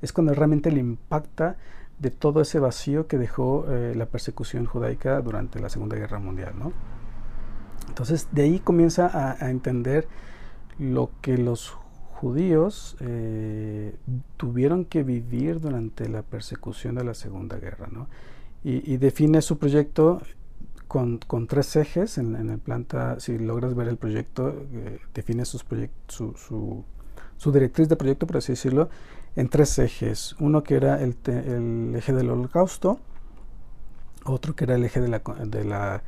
es 0.03 0.13
cuando 0.13 0.35
realmente 0.35 0.71
le 0.71 0.81
impacta 0.81 1.57
de 1.99 2.11
todo 2.11 2.41
ese 2.41 2.59
vacío 2.59 3.07
que 3.07 3.19
dejó 3.19 3.67
eh, 3.69 3.95
la 3.95 4.07
persecución 4.07 4.67
judaica 4.67 5.21
durante 5.21 5.61
la 5.61 5.69
Segunda 5.69 5.97
Guerra 5.97 6.19
Mundial. 6.19 6.55
¿no? 6.59 6.73
Entonces 7.89 8.29
de 8.33 8.43
ahí 8.43 8.59
comienza 8.59 9.11
a, 9.13 9.51
entender 9.51 10.09
lo 10.79 11.11
que 11.21 11.39
los 11.39 11.71
judíos 12.15 12.97
eh, 13.01 13.95
tuvieron 14.37 14.85
que 14.85 15.03
vivir 15.03 15.61
durante 15.61 16.09
la 16.09 16.23
persecución 16.23 16.97
de 16.97 17.05
la 17.05 17.15
Segunda 17.15 17.59
Guerra. 17.59 17.89
¿no? 17.91 18.09
Y, 18.65 18.97
define 18.97 19.43
su 19.43 19.59
proyecto 19.59 20.23
con, 20.89 21.19
con 21.19 21.47
tres 21.47 21.77
ejes 21.77 22.17
en, 22.17 22.35
en, 22.35 22.49
el 22.49 22.59
planta, 22.59 23.21
si 23.21 23.39
logras 23.39 23.75
ver 23.75 23.89
el 23.89 23.99
proyecto, 23.99 24.67
eh, 24.73 25.01
define 25.13 25.45
sus 25.45 25.67
su, 26.09 26.33
su, 26.35 26.85
su, 27.37 27.53
directriz 27.53 27.89
de 27.89 27.97
proyecto, 27.97 28.27
por 28.27 28.39
así 28.39 28.53
decirlo, 28.53 28.89
en 29.37 29.49
tres 29.49 29.79
ejes. 29.79 30.37
Uno 30.39 30.63
que 30.63 30.77
era 30.77 31.03
el, 31.03 31.17
el 31.27 31.95
eje 31.97 32.13
del 32.13 32.31
holocausto, 32.31 32.99
otro 34.25 34.55
que 34.55 34.65
era 34.65 34.77
el 34.77 34.85
eje 34.85 35.01
de 35.01 35.09
la, 35.09 35.23
de 35.45 35.65
la, 35.65 36.03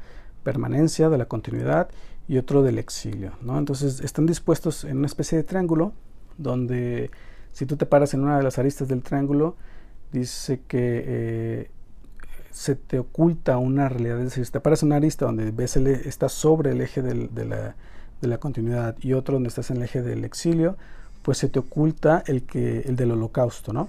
permanencia, 0.47 1.09
de 1.09 1.19
la 1.19 1.27
continuidad, 1.27 1.89
y 2.29 2.39
otro 2.39 2.63
del 2.63 2.79
exilio. 2.79 3.33
¿no? 3.43 3.59
Entonces 3.59 4.01
están 4.01 4.27
dispuestos 4.27 4.85
en 4.85 4.99
una 4.99 5.07
especie 5.07 5.37
de 5.37 5.45
triángulo, 5.45 5.93
donde 6.39 7.11
si 7.53 7.67
tú 7.67 7.77
te 7.77 7.85
paras 7.85 8.15
en 8.15 8.23
una 8.23 8.37
de 8.37 8.45
las 8.45 8.59
aristas 8.59 8.87
del 8.87 9.03
triángulo, 9.03 9.57
dice 10.13 10.61
que 10.69 11.05
eh, 11.07 11.71
se 12.53 12.77
te 12.77 13.01
oculta 13.01 13.59
una 13.59 13.89
realidad. 13.89 14.19
Es 14.19 14.27
decir, 14.27 14.47
si 14.47 14.53
te 14.53 14.61
paras 14.61 14.83
en 14.83 14.89
una 14.89 14.97
arista 14.97 15.27
donde 15.27 15.51
ves 15.51 15.77
el, 15.77 15.89
está 15.89 16.29
sobre 16.29 16.71
el 16.71 16.81
eje 16.81 17.03
de, 17.03 17.45
la, 17.45 17.75
de 18.21 18.29
la 18.29 18.39
continuidad 18.39 18.97
y 19.01 19.15
otro 19.15 19.35
donde 19.35 19.49
estás 19.49 19.71
en 19.71 19.79
el 19.79 19.83
eje 19.85 20.03
del 20.03 20.25
exilio, 20.25 20.77
pues 21.27 21.39
se 21.39 21.49
te 21.49 21.59
oculta 21.59 22.23
el, 22.29 22.45
que, 22.45 22.83
el 22.83 22.95
del 22.95 23.11
holocausto, 23.11 23.73
¿no? 23.73 23.89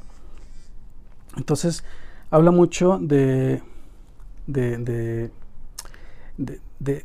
Entonces, 1.38 1.84
habla 2.32 2.50
mucho 2.50 2.98
de, 3.00 3.62
de, 4.48 5.30
de, 6.80 7.00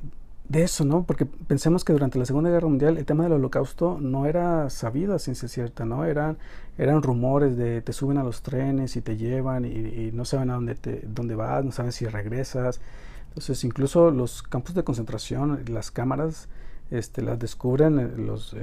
eso, 0.54 0.86
¿no? 0.86 1.02
Porque 1.02 1.26
pensemos 1.26 1.84
que 1.84 1.92
durante 1.92 2.18
la 2.18 2.24
Segunda 2.24 2.48
Guerra 2.48 2.66
Mundial 2.66 2.96
el 2.96 3.04
tema 3.04 3.24
del 3.24 3.34
holocausto 3.34 3.98
no 4.00 4.24
era 4.24 4.70
sabido 4.70 5.14
a 5.14 5.18
ciencia 5.18 5.48
cierta, 5.48 5.84
¿no? 5.84 6.06
Eran, 6.06 6.38
eran 6.78 7.02
rumores 7.02 7.58
de 7.58 7.82
te 7.82 7.92
suben 7.92 8.16
a 8.16 8.24
los 8.24 8.40
trenes 8.40 8.96
y 8.96 9.02
te 9.02 9.18
llevan 9.18 9.66
y, 9.66 10.12
no 10.14 10.24
saben 10.24 10.48
a 10.48 10.54
dónde, 10.54 10.76
te, 10.76 11.02
dónde 11.06 11.34
vas, 11.34 11.62
no 11.62 11.72
saben 11.72 11.92
si 11.92 12.06
regresas. 12.06 12.80
Entonces, 13.28 13.64
incluso 13.64 14.10
los 14.10 14.42
campos 14.42 14.74
de 14.74 14.82
concentración, 14.82 15.62
las 15.68 15.90
cámaras 15.90 16.48
este, 16.92 17.22
las 17.22 17.38
descubren 17.38 17.98
eh, 17.98 18.08
los, 18.18 18.54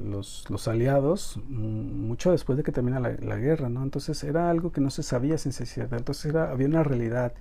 los, 0.00 0.68
aliados 0.68 1.38
mucho 1.48 2.32
después 2.32 2.56
de 2.56 2.64
que 2.64 2.72
termina 2.72 2.98
la, 2.98 3.36
guerra, 3.36 3.68
¿no? 3.68 3.84
Entonces 3.84 4.24
era 4.24 4.50
algo 4.50 4.72
que 4.72 4.80
no 4.80 4.90
se 4.90 5.04
sabía 5.04 5.38
sin 5.38 5.52
cierta, 5.52 5.96
entonces 5.96 6.26
era, 6.26 6.50
había 6.50 6.66
una 6.66 6.82
realidad, 6.82 7.32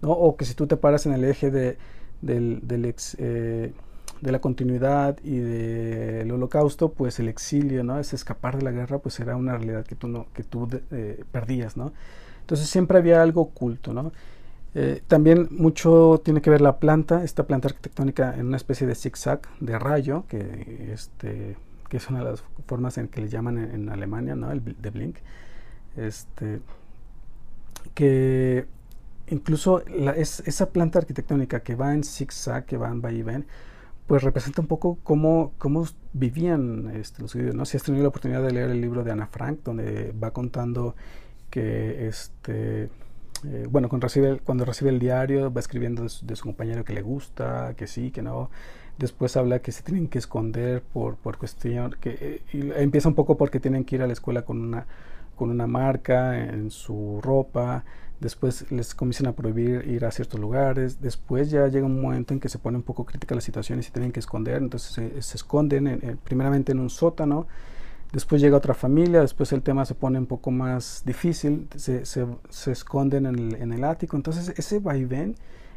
¿no? 0.00 0.10
O 0.10 0.36
que 0.36 0.46
si 0.46 0.54
tú 0.54 0.66
te 0.66 0.78
paras 0.78 1.04
en 1.04 1.12
el 1.12 1.22
eje 1.24 1.50
de, 1.50 1.76
del, 2.22 2.84
ex, 2.86 3.14
eh, 3.20 3.74
de 4.22 4.32
la 4.32 4.40
continuidad 4.40 5.18
y 5.22 5.36
del 5.36 6.32
holocausto, 6.32 6.92
pues 6.92 7.20
el 7.20 7.28
exilio, 7.28 7.84
¿no? 7.84 8.00
Ese 8.00 8.16
escapar 8.16 8.56
de 8.56 8.62
la 8.62 8.70
guerra, 8.70 9.00
pues 9.00 9.20
era 9.20 9.36
una 9.36 9.58
realidad 9.58 9.84
que 9.84 9.96
tú, 9.96 10.08
no, 10.08 10.28
que 10.32 10.44
tú 10.44 10.66
eh, 10.92 11.24
perdías, 11.30 11.76
¿no? 11.76 11.92
Entonces 12.40 12.68
siempre 12.68 12.96
había 12.96 13.22
algo 13.22 13.42
oculto, 13.42 13.92
¿no? 13.92 14.12
Eh, 14.74 15.02
también 15.06 15.48
mucho 15.50 16.20
tiene 16.24 16.42
que 16.42 16.50
ver 16.50 16.60
la 16.60 16.78
planta, 16.78 17.22
esta 17.22 17.46
planta 17.46 17.68
arquitectónica 17.68 18.34
en 18.34 18.46
una 18.46 18.56
especie 18.56 18.86
de 18.86 18.96
zigzag, 18.96 19.40
de 19.60 19.78
rayo, 19.78 20.24
que, 20.28 20.90
este, 20.92 21.56
que 21.88 21.96
es 21.98 22.08
una 22.10 22.18
de 22.20 22.30
las 22.32 22.44
formas 22.66 22.98
en 22.98 23.08
que 23.08 23.20
le 23.20 23.28
llaman 23.28 23.58
en, 23.58 23.88
Alemania, 23.88 24.34
¿no? 24.34 24.50
El 24.50 24.62
de 24.64 24.90
Blink. 24.90 25.16
Este, 25.96 26.60
que 27.94 28.66
incluso 29.28 29.84
es, 29.86 30.40
esa 30.40 30.70
planta 30.70 30.98
arquitectónica 30.98 31.60
que 31.60 31.76
va 31.76 31.94
en 31.94 32.02
zigzag, 32.02 32.64
que 32.66 32.76
va 32.76 32.88
en 32.88 33.00
va 33.02 33.12
y 33.12 33.22
ven, 33.22 33.46
pues 34.06 34.22
representa 34.22 34.60
un 34.60 34.66
poco 34.66 34.98
cómo, 35.02 35.52
cómo 35.58 35.86
vivían 36.12 36.90
este, 36.96 37.22
los 37.22 37.32
judíos. 37.32 37.54
¿no? 37.54 37.64
Si 37.64 37.76
has 37.76 37.84
tenido 37.84 38.02
la 38.02 38.08
oportunidad 38.08 38.42
de 38.42 38.52
leer 38.52 38.70
el 38.70 38.80
libro 38.80 39.04
de 39.04 39.12
Ana 39.12 39.28
Frank, 39.28 39.60
donde 39.64 40.12
va 40.12 40.32
contando 40.32 40.96
que 41.50 42.08
este, 42.08 42.90
eh, 43.46 43.66
bueno, 43.70 43.88
cuando 43.88 44.06
recibe, 44.64 44.90
el 44.90 44.98
diario 44.98 45.52
va 45.52 45.60
escribiendo 45.60 46.02
de 46.02 46.36
su, 46.36 46.44
compañero 46.44 46.84
que 46.84 46.92
le 46.92 47.02
gusta, 47.02 47.74
que 47.76 47.86
sí, 47.86 48.10
que 48.10 48.22
no. 48.22 48.50
Después 48.98 49.36
habla 49.36 49.58
que 49.58 49.72
se 49.72 49.82
tienen 49.82 50.08
que 50.08 50.18
esconder 50.18 50.82
por, 50.82 51.16
por 51.16 51.36
cuestión, 51.36 51.96
que 52.00 52.42
eh, 52.52 52.72
empieza 52.76 53.08
un 53.08 53.14
poco 53.14 53.36
porque 53.36 53.60
tienen 53.60 53.84
que 53.84 53.96
ir 53.96 54.02
a 54.02 54.06
la 54.06 54.12
escuela 54.12 54.42
con 54.42 54.60
una, 54.60 54.86
con 55.36 55.50
una 55.50 55.66
marca 55.66 56.38
en 56.38 56.70
su 56.70 57.20
ropa, 57.22 57.84
después 58.20 58.70
les 58.70 58.94
comienzan 58.94 59.26
a 59.26 59.32
prohibir 59.32 59.84
ir 59.88 60.04
a 60.04 60.12
ciertos 60.12 60.38
lugares, 60.40 61.00
después 61.00 61.50
ya 61.50 61.66
llega 61.66 61.84
un 61.84 62.00
momento 62.00 62.32
en 62.32 62.40
que 62.40 62.48
se 62.48 62.58
pone 62.58 62.76
un 62.76 62.84
poco 62.84 63.04
crítica 63.04 63.34
la 63.34 63.40
situación 63.40 63.80
y 63.80 63.82
se 63.82 63.90
tienen 63.90 64.12
que 64.12 64.20
esconder, 64.20 64.58
entonces 64.58 64.92
se, 64.92 65.36
esconden 65.36 66.18
primeramente 66.22 66.72
en 66.72 66.78
un 66.78 66.88
sótano, 66.88 67.48
después 68.14 68.40
llega 68.40 68.56
otra 68.56 68.72
familia, 68.72 69.20
después 69.20 69.52
el 69.52 69.62
tema 69.62 69.84
se 69.84 69.94
pone 69.94 70.18
un 70.18 70.26
poco 70.26 70.50
más 70.50 71.02
difícil, 71.04 71.68
se, 71.76 72.06
se, 72.06 72.26
esconden 72.72 73.26
en 73.26 73.34
el, 73.38 73.54
en 73.56 73.72
el, 73.72 73.84
ático, 73.84 74.16
entonces 74.16 74.54
ese 74.56 74.78
vaivén, 74.78 75.34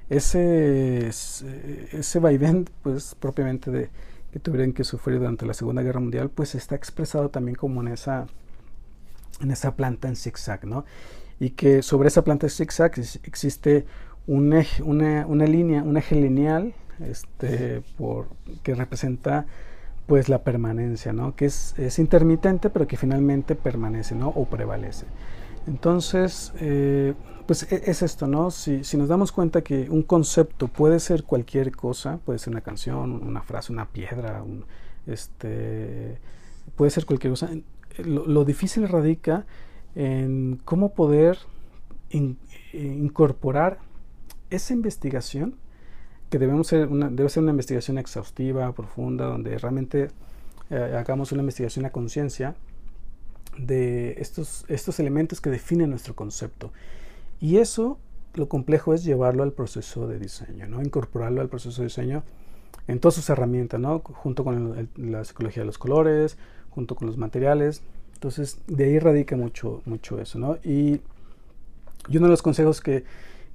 ese, 0.10 1.08
ese 1.08 2.20
vaivén 2.20 2.70
pues 2.82 3.16
propiamente 3.16 3.72
de 3.72 3.90
que 4.32 4.40
tuvieron 4.40 4.72
que 4.72 4.86
sufrir 4.86 5.20
durante 5.20 5.46
la 5.46 5.54
Segunda 5.54 5.82
Guerra 5.82 6.00
Mundial, 6.00 6.30
pues 6.30 6.56
está 6.56 6.76
expresado 6.76 7.30
también 7.30 7.56
como 7.56 7.82
en 7.82 7.90
esa, 7.90 8.28
en 9.42 9.52
esa 9.52 9.76
planta 9.76 10.08
en 10.08 10.16
zigzag, 10.16 10.66
¿no? 10.66 10.86
y 11.40 11.52
que 11.52 11.82
sobre 11.84 12.08
esa 12.08 12.24
planta 12.24 12.50
zigzag 12.50 12.94
existe 13.24 13.86
un 14.26 14.54
eje, 14.54 14.84
una, 14.84 15.26
una, 15.28 15.46
línea, 15.46 15.84
un 15.84 15.98
eje 15.98 16.16
lineal 16.16 16.74
este, 17.00 17.82
por, 17.98 18.28
que 18.64 18.76
representa 18.76 19.46
pues 20.08 20.30
la 20.30 20.44
permanencia, 20.44 21.14
¿no? 21.14 21.36
que 21.36 21.46
es, 21.46 21.76
es, 21.78 22.00
intermitente 22.00 22.70
pero 22.70 22.88
que 22.88 22.98
finalmente 22.98 23.56
permanece 23.56 24.16
¿no? 24.16 24.30
o 24.30 24.46
prevalece. 24.46 25.06
Entonces, 25.68 26.54
eh, 26.62 27.14
pues 27.46 27.72
e, 27.72 27.84
es 27.86 28.02
esto, 28.02 28.26
¿no? 28.26 28.50
Si, 28.50 28.86
si, 28.86 28.96
nos 28.98 29.10
damos 29.10 29.34
cuenta 29.34 29.62
que 29.62 29.90
un 29.90 30.02
concepto 30.02 30.70
puede 30.70 31.02
ser 31.02 31.24
cualquier 31.24 31.76
cosa, 31.76 32.20
puede 32.26 32.40
ser 32.40 32.52
una 32.52 32.62
canción, 32.62 33.22
una 33.22 33.42
frase, 33.42 33.74
una 33.74 33.86
piedra, 33.86 34.44
este, 35.06 36.20
puede 36.78 36.90
ser 36.90 37.06
cualquier 37.06 37.34
cosa, 37.34 37.50
lo, 37.98 38.26
lo 38.26 38.46
difícil 38.46 38.88
radica 38.88 39.46
en 39.94 40.62
cómo 40.64 40.94
poder 40.94 41.38
eh, 42.12 42.36
incorporar 42.74 43.80
esa 44.50 44.74
investigación 44.74 45.56
que 46.30 46.40
debemos 46.40 46.70
debe 46.70 47.30
ser 47.30 47.44
una 47.44 47.52
investigación 47.52 47.98
exhaustiva, 47.98 48.72
profunda, 48.74 49.26
donde 49.26 49.58
realmente 49.58 50.10
eh, 50.70 50.96
hagamos 50.98 51.32
una 51.32 51.42
investigación 51.42 51.86
a 51.86 51.92
conciencia 51.92 52.56
de 53.58 54.16
estos, 54.20 54.66
estos 54.68 55.00
elementos 55.00 55.42
que 55.42 55.50
definen 55.50 55.90
nuestro 55.90 56.16
concepto. 56.16 56.72
Y 57.40 57.58
eso, 57.58 57.98
lo 58.34 58.50
complejo 58.50 58.94
es 58.94 59.04
llevarlo 59.04 59.44
al 59.44 59.54
proceso 59.54 60.08
de 60.08 60.20
diseño, 60.20 60.68
¿no? 60.68 60.82
incorporarlo 60.82 61.42
al 61.42 61.50
proceso 61.50 61.82
de 61.82 61.88
diseño 61.88 62.24
en 62.88 63.00
todas 63.00 63.16
sus 63.16 63.30
herramientas, 63.30 63.80
¿no? 63.80 64.00
junto 64.00 64.44
con 64.44 64.90
la 64.96 65.24
psicología 65.24 65.64
de 65.64 65.68
los 65.68 65.78
colores, 65.78 66.38
junto 66.70 66.96
con 66.96 67.08
los 67.08 67.18
materiales, 67.18 67.82
entonces, 68.18 68.58
de 68.66 68.86
ahí 68.86 68.98
radica 68.98 69.36
mucho, 69.36 69.84
mucho 69.86 70.20
eso, 70.20 70.40
¿no? 70.40 70.58
Y, 70.64 71.02
uno 72.10 72.26
de 72.26 72.30
los 72.30 72.42
consejos 72.42 72.82
que, 72.82 73.04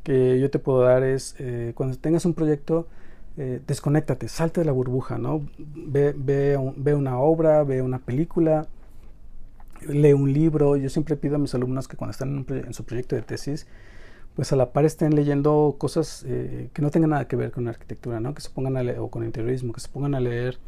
yo 0.04 0.50
te 0.50 0.58
puedo 0.58 0.80
dar 0.82 1.02
es, 1.02 1.36
eh, 1.38 1.72
cuando 1.74 1.96
tengas 1.96 2.24
un 2.24 2.34
proyecto, 2.34 2.88
eh, 3.36 3.60
desconéctate, 3.66 4.28
salte 4.28 4.60
de 4.60 4.66
la 4.66 4.72
burbuja, 4.72 5.18
¿no? 5.18 5.46
Ve, 5.58 6.14
ve, 6.16 6.58
ve, 6.76 6.94
una 6.94 7.18
obra, 7.18 7.62
ve 7.64 7.80
una 7.82 7.98
película, 7.98 8.66
lee 9.88 10.12
un 10.12 10.32
libro. 10.32 10.76
Yo 10.76 10.88
siempre 10.88 11.16
pido 11.16 11.36
a 11.36 11.38
mis 11.38 11.54
alumnos 11.54 11.88
que 11.88 11.96
cuando 11.96 12.12
están 12.12 12.44
en, 12.48 12.74
su 12.74 12.84
proyecto 12.84 13.16
de 13.16 13.22
tesis, 13.22 13.66
pues 14.36 14.52
a 14.52 14.56
la 14.56 14.72
par 14.72 14.84
estén 14.84 15.14
leyendo 15.14 15.76
cosas 15.78 16.24
eh, 16.26 16.70
que 16.72 16.82
no 16.82 16.90
tengan 16.90 17.10
nada 17.10 17.28
que 17.28 17.36
ver 17.36 17.52
con 17.52 17.68
arquitectura, 17.68 18.20
¿no? 18.20 18.34
Que 18.34 18.42
se 18.42 18.50
pongan 18.50 18.76
a 18.76 18.82
leer, 18.82 18.98
o 18.98 19.08
con 19.08 19.24
interiorismo, 19.24 19.72
que 19.72 19.80
se 19.80 19.88
pongan 19.88 20.14
a 20.14 20.20
leer 20.20 20.58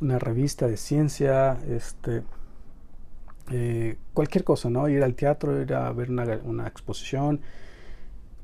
una 0.00 0.18
revista 0.18 0.66
de 0.66 0.76
ciencia, 0.76 1.58
este 1.68 2.22
eh, 3.50 3.96
cualquier 4.12 4.44
cosa, 4.44 4.68
¿no? 4.68 4.88
Ir 4.88 5.02
al 5.02 5.14
teatro, 5.14 5.60
ir 5.60 5.72
a 5.72 5.90
ver 5.92 6.10
una, 6.10 6.66
exposición, 6.66 7.40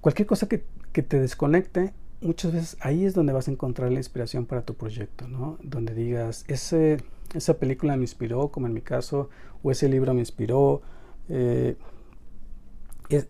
cualquier 0.04 0.26
cosa 0.26 0.46
que, 0.50 0.58
te 1.02 1.18
desconecte, 1.18 1.94
muchas 2.20 2.52
veces 2.52 2.76
ahí 2.80 3.06
es 3.06 3.14
donde 3.14 3.32
vas 3.32 3.49
a 3.49 3.50
encontrar 3.50 3.90
la 3.90 4.00
inspiración 4.00 4.44
para 4.44 4.61
tu 4.61 4.75
proyecto, 4.75 5.28
¿no? 5.28 5.56
Donde 5.62 5.94
digas, 5.94 6.44
ese, 6.46 6.99
esa 7.32 7.54
película 7.54 7.96
me 7.96 8.02
inspiró, 8.02 8.49
como 8.49 8.66
en 8.66 8.75
mi 8.75 8.82
caso, 8.82 9.30
o 9.62 9.71
ese 9.71 9.88
libro 9.88 10.12
me 10.12 10.21
inspiró. 10.21 10.82
Eh, 11.30 11.76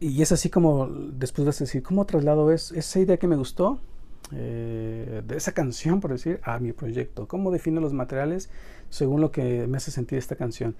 y 0.00 0.20
es 0.20 0.32
así 0.32 0.50
como 0.50 0.88
después 0.88 1.46
vas 1.46 1.60
a 1.60 1.64
decir, 1.64 1.84
¿cómo 1.84 2.06
traslado 2.06 2.50
es, 2.50 2.72
esa 2.72 2.98
idea 2.98 3.18
que 3.18 3.28
me 3.28 3.36
gustó? 3.36 3.78
Eh, 4.32 5.22
de 5.24 5.36
esa 5.36 5.52
canción, 5.52 6.00
por 6.00 6.10
decir, 6.10 6.40
a 6.42 6.58
mi 6.58 6.72
proyecto. 6.72 7.28
¿Cómo 7.28 7.52
defino 7.52 7.80
los 7.80 7.92
materiales 7.92 8.50
según 8.90 9.20
lo 9.20 9.30
que 9.30 9.68
me 9.68 9.76
hace 9.76 9.92
sentir 9.92 10.18
esta 10.18 10.34
canción? 10.34 10.74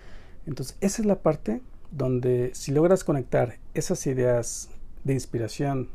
Entonces, 0.45 0.77
esa 0.81 1.03
es 1.03 1.07
la 1.07 1.23
parte 1.23 1.63
donde 1.93 2.51
si 2.53 2.73
logras 2.73 3.05
conectar 3.05 3.61
esas 3.75 4.05
ideas 4.09 4.71
de 5.05 5.13
inspiración 5.13 5.89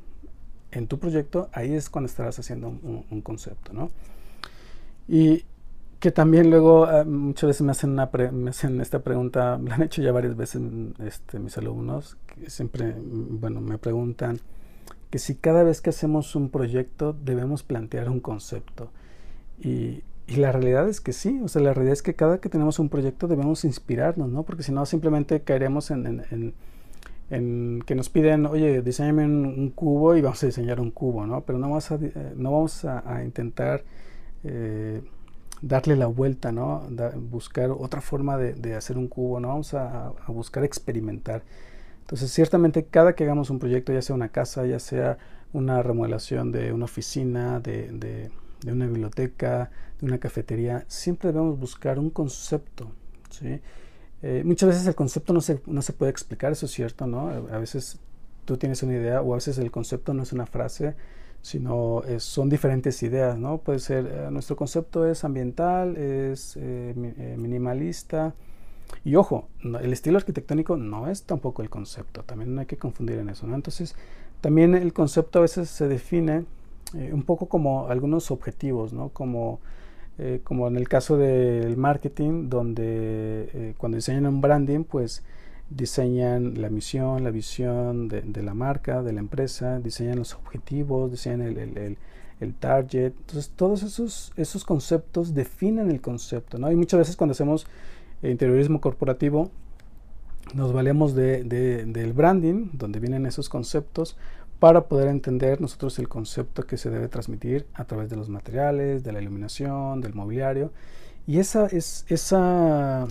en 0.72 0.88
tu 0.88 1.00
proyecto, 1.00 1.50
ahí 1.52 1.74
es 1.74 1.90
cuando 1.90 2.08
estarás 2.08 2.40
haciendo 2.40 2.70
un, 2.70 3.22
concepto, 3.22 3.74
¿no? 3.74 3.90
Y 5.08 5.44
que 6.00 6.12
también 6.12 6.50
luego 6.50 6.86
ah, 6.86 7.04
muchas 7.04 7.48
veces 7.48 7.62
me 7.64 7.72
hacen, 7.72 7.96
me 7.96 8.50
hacen 8.50 8.80
esta 8.80 9.00
pregunta, 9.00 9.58
me 9.58 9.70
la 9.70 9.76
han 9.76 9.84
hecho 9.84 10.02
ya 10.02 10.12
varias 10.12 10.38
veces 10.38 10.62
este, 11.00 11.40
mis 11.40 11.58
alumnos, 11.58 12.18
que 12.28 12.50
siempre, 12.50 12.96
bueno, 13.00 13.62
me 13.62 13.78
preguntan 13.78 14.40
que 15.10 15.18
si 15.18 15.36
cada 15.36 15.64
vez 15.64 15.82
que 15.82 15.90
hacemos 15.90 16.36
un 16.36 16.50
proyecto 16.50 17.14
debemos 17.14 17.64
plantear 17.64 18.10
un 18.10 18.20
concepto. 18.20 18.92
Y 19.60 20.04
y 20.30 20.36
la 20.36 20.52
realidad 20.52 20.88
es 20.88 21.02
que 21.02 21.12
sí, 21.12 21.42
o 21.44 21.48
sea, 21.48 21.62
la 21.64 21.74
realidad 21.74 21.94
es 21.94 22.04
que 22.04 22.14
cada 22.14 22.40
que 22.40 22.50
tenemos 22.50 22.78
un 22.78 22.90
proyecto 22.90 23.28
debemos 23.28 23.66
inspirarnos, 23.66 24.30
¿no? 24.30 24.44
Porque 24.44 24.62
si 24.62 24.72
no, 24.72 24.86
simplemente 24.86 25.42
caeremos 25.42 25.90
en, 25.90 26.54
que 27.30 27.96
nos 27.96 28.10
piden, 28.10 28.46
oye, 28.48 28.82
diseñame 28.82 29.26
un, 29.26 29.70
cubo 29.72 30.16
y 30.16 30.22
vamos 30.22 30.42
a 30.44 30.48
diseñar 30.48 30.80
un 30.80 30.92
cubo, 30.92 31.28
¿no? 31.28 31.42
Pero 31.42 31.60
no 31.60 31.68
vamos 31.70 31.92
a, 31.92 31.96
eh, 31.96 32.34
no 32.36 32.52
vamos 32.52 32.86
a, 32.86 33.24
intentar 33.24 33.84
eh, 34.44 35.02
darle 35.62 35.96
la 35.96 36.08
vuelta, 36.08 36.52
¿no? 36.52 36.84
buscar 37.30 37.70
otra 37.72 38.02
forma 38.02 38.38
de, 38.38 38.76
hacer 38.76 38.98
un 38.98 39.08
cubo, 39.08 39.40
¿no? 39.40 39.50
Vamos 39.50 39.74
a, 39.74 40.14
buscar 40.28 40.64
experimentar. 40.64 41.44
Entonces, 42.02 42.32
ciertamente, 42.32 42.86
cada 42.86 43.14
que 43.14 43.24
hagamos 43.24 43.50
un 43.52 43.60
proyecto, 43.60 43.94
ya 43.94 44.02
sea 44.02 44.16
una 44.16 44.30
casa, 44.30 44.66
ya 44.66 44.80
sea 44.80 45.18
una 45.54 45.84
remodelación 45.84 46.52
de 46.52 46.74
una 46.74 46.86
oficina, 46.86 47.60
de 47.60 48.32
de 48.62 48.72
una 48.72 48.88
biblioteca, 48.88 49.72
de 50.00 50.08
una 50.08 50.18
cafetería, 50.18 50.86
siempre 50.88 51.32
debemos 51.32 51.60
buscar 51.60 52.00
un 52.00 52.10
concepto. 52.10 52.92
¿sí? 53.30 53.62
Eh, 54.22 54.44
muchas 54.46 54.70
veces 54.70 54.88
el 54.88 54.96
concepto 54.96 55.34
no 55.34 55.42
se, 55.42 55.62
no 55.66 55.82
se 55.82 55.94
puede 55.94 56.12
explicar, 56.12 56.52
eso 56.52 56.66
es 56.66 56.72
cierto, 56.72 57.08
¿no? 57.08 57.30
A 57.30 57.58
veces 57.58 58.00
tú 58.46 58.58
tienes 58.58 58.84
una 58.84 58.94
idea 58.94 59.22
o 59.22 59.34
a 59.34 59.36
veces 59.36 59.58
el 59.58 59.72
concepto 59.72 60.14
no 60.14 60.24
es 60.24 60.34
una 60.34 60.46
frase, 60.46 60.96
sino 61.42 62.02
son 62.18 62.50
diferentes 62.50 63.02
ideas, 63.04 63.38
¿no? 63.38 63.60
Puede 63.60 63.80
ser, 63.80 64.06
eh, 64.06 64.32
nuestro 64.32 64.56
concepto 64.56 65.06
es 65.10 65.24
ambiental, 65.24 65.96
es 65.96 66.58
eh, 66.60 66.94
minimalista, 67.38 68.34
y 69.04 69.16
ojo, 69.16 69.48
el 69.64 69.94
estilo 69.94 70.18
arquitectónico 70.18 70.78
no 70.78 71.08
es 71.08 71.24
tampoco 71.24 71.62
el 71.62 71.70
concepto, 71.70 72.24
también 72.24 72.56
no 72.56 72.62
hay 72.62 72.68
que 72.68 72.78
confundir 72.78 73.20
en 73.20 73.30
eso, 73.30 73.48
¿no? 73.48 73.56
Entonces, 73.56 73.96
también 74.42 74.76
el 74.76 74.94
concepto 74.94 75.40
a 75.40 75.42
veces 75.44 75.70
se 75.70 75.88
define 75.88 76.46
eh, 76.94 77.12
un 77.14 77.24
poco 77.24 77.48
como 77.48 77.88
algunos 77.90 78.32
objetivos, 78.32 78.94
¿no? 78.94 79.10
Como, 79.10 79.60
eh, 80.20 80.42
como 80.44 80.68
en 80.68 80.76
el 80.76 80.90
caso 80.90 81.18
del 81.18 81.78
marketing, 81.78 82.50
donde 82.50 83.50
eh, 83.54 83.74
cuando 83.78 83.96
diseñan 83.96 84.26
un 84.26 84.42
branding, 84.42 84.84
pues 84.84 85.24
diseñan 85.70 86.62
la 86.62 86.70
misión, 86.70 87.24
la 87.24 87.32
visión 87.32 88.10
de, 88.10 88.44
la 88.44 88.54
marca, 88.54 89.02
de 89.02 89.14
la 89.14 89.22
empresa, 89.22 89.80
diseñan 89.80 90.18
los 90.18 90.34
objetivos, 90.34 91.10
diseñan 91.10 91.42
el, 91.42 91.58
el, 91.58 91.98
el, 92.40 92.54
target. 92.56 93.14
Entonces, 93.18 93.52
todos 93.56 93.84
esos, 93.84 94.34
esos 94.36 94.66
conceptos 94.66 95.34
definen 95.34 95.90
el 95.90 96.02
concepto, 96.02 96.58
¿no? 96.58 96.72
Y 96.72 96.76
muchas 96.76 96.98
veces 96.98 97.16
cuando 97.16 97.32
hacemos 97.32 97.66
interiorismo 98.22 98.82
corporativo, 98.82 99.52
nos 100.54 100.74
valemos 100.74 101.16
de, 101.16 101.44
del 101.44 102.14
branding, 102.14 102.72
donde 102.74 103.00
vienen 103.00 103.26
esos 103.26 103.50
conceptos, 103.50 104.18
para 104.60 104.88
poder 104.88 105.08
entender 105.08 105.62
nosotros 105.62 106.00
el 106.00 106.10
concepto 106.10 106.64
que 106.68 106.78
se 106.78 106.90
debe 106.90 107.08
transmitir 107.08 107.66
a 107.74 107.86
través 107.86 108.10
de 108.10 108.18
los 108.18 108.30
materiales, 108.30 109.04
de 109.04 109.14
la 109.14 109.22
iluminación, 109.22 110.02
del 110.02 110.14
mobiliario. 110.14 110.72
Y 111.26 111.40
esa 111.40 111.68
es 111.68 112.06
esa, 112.10 113.08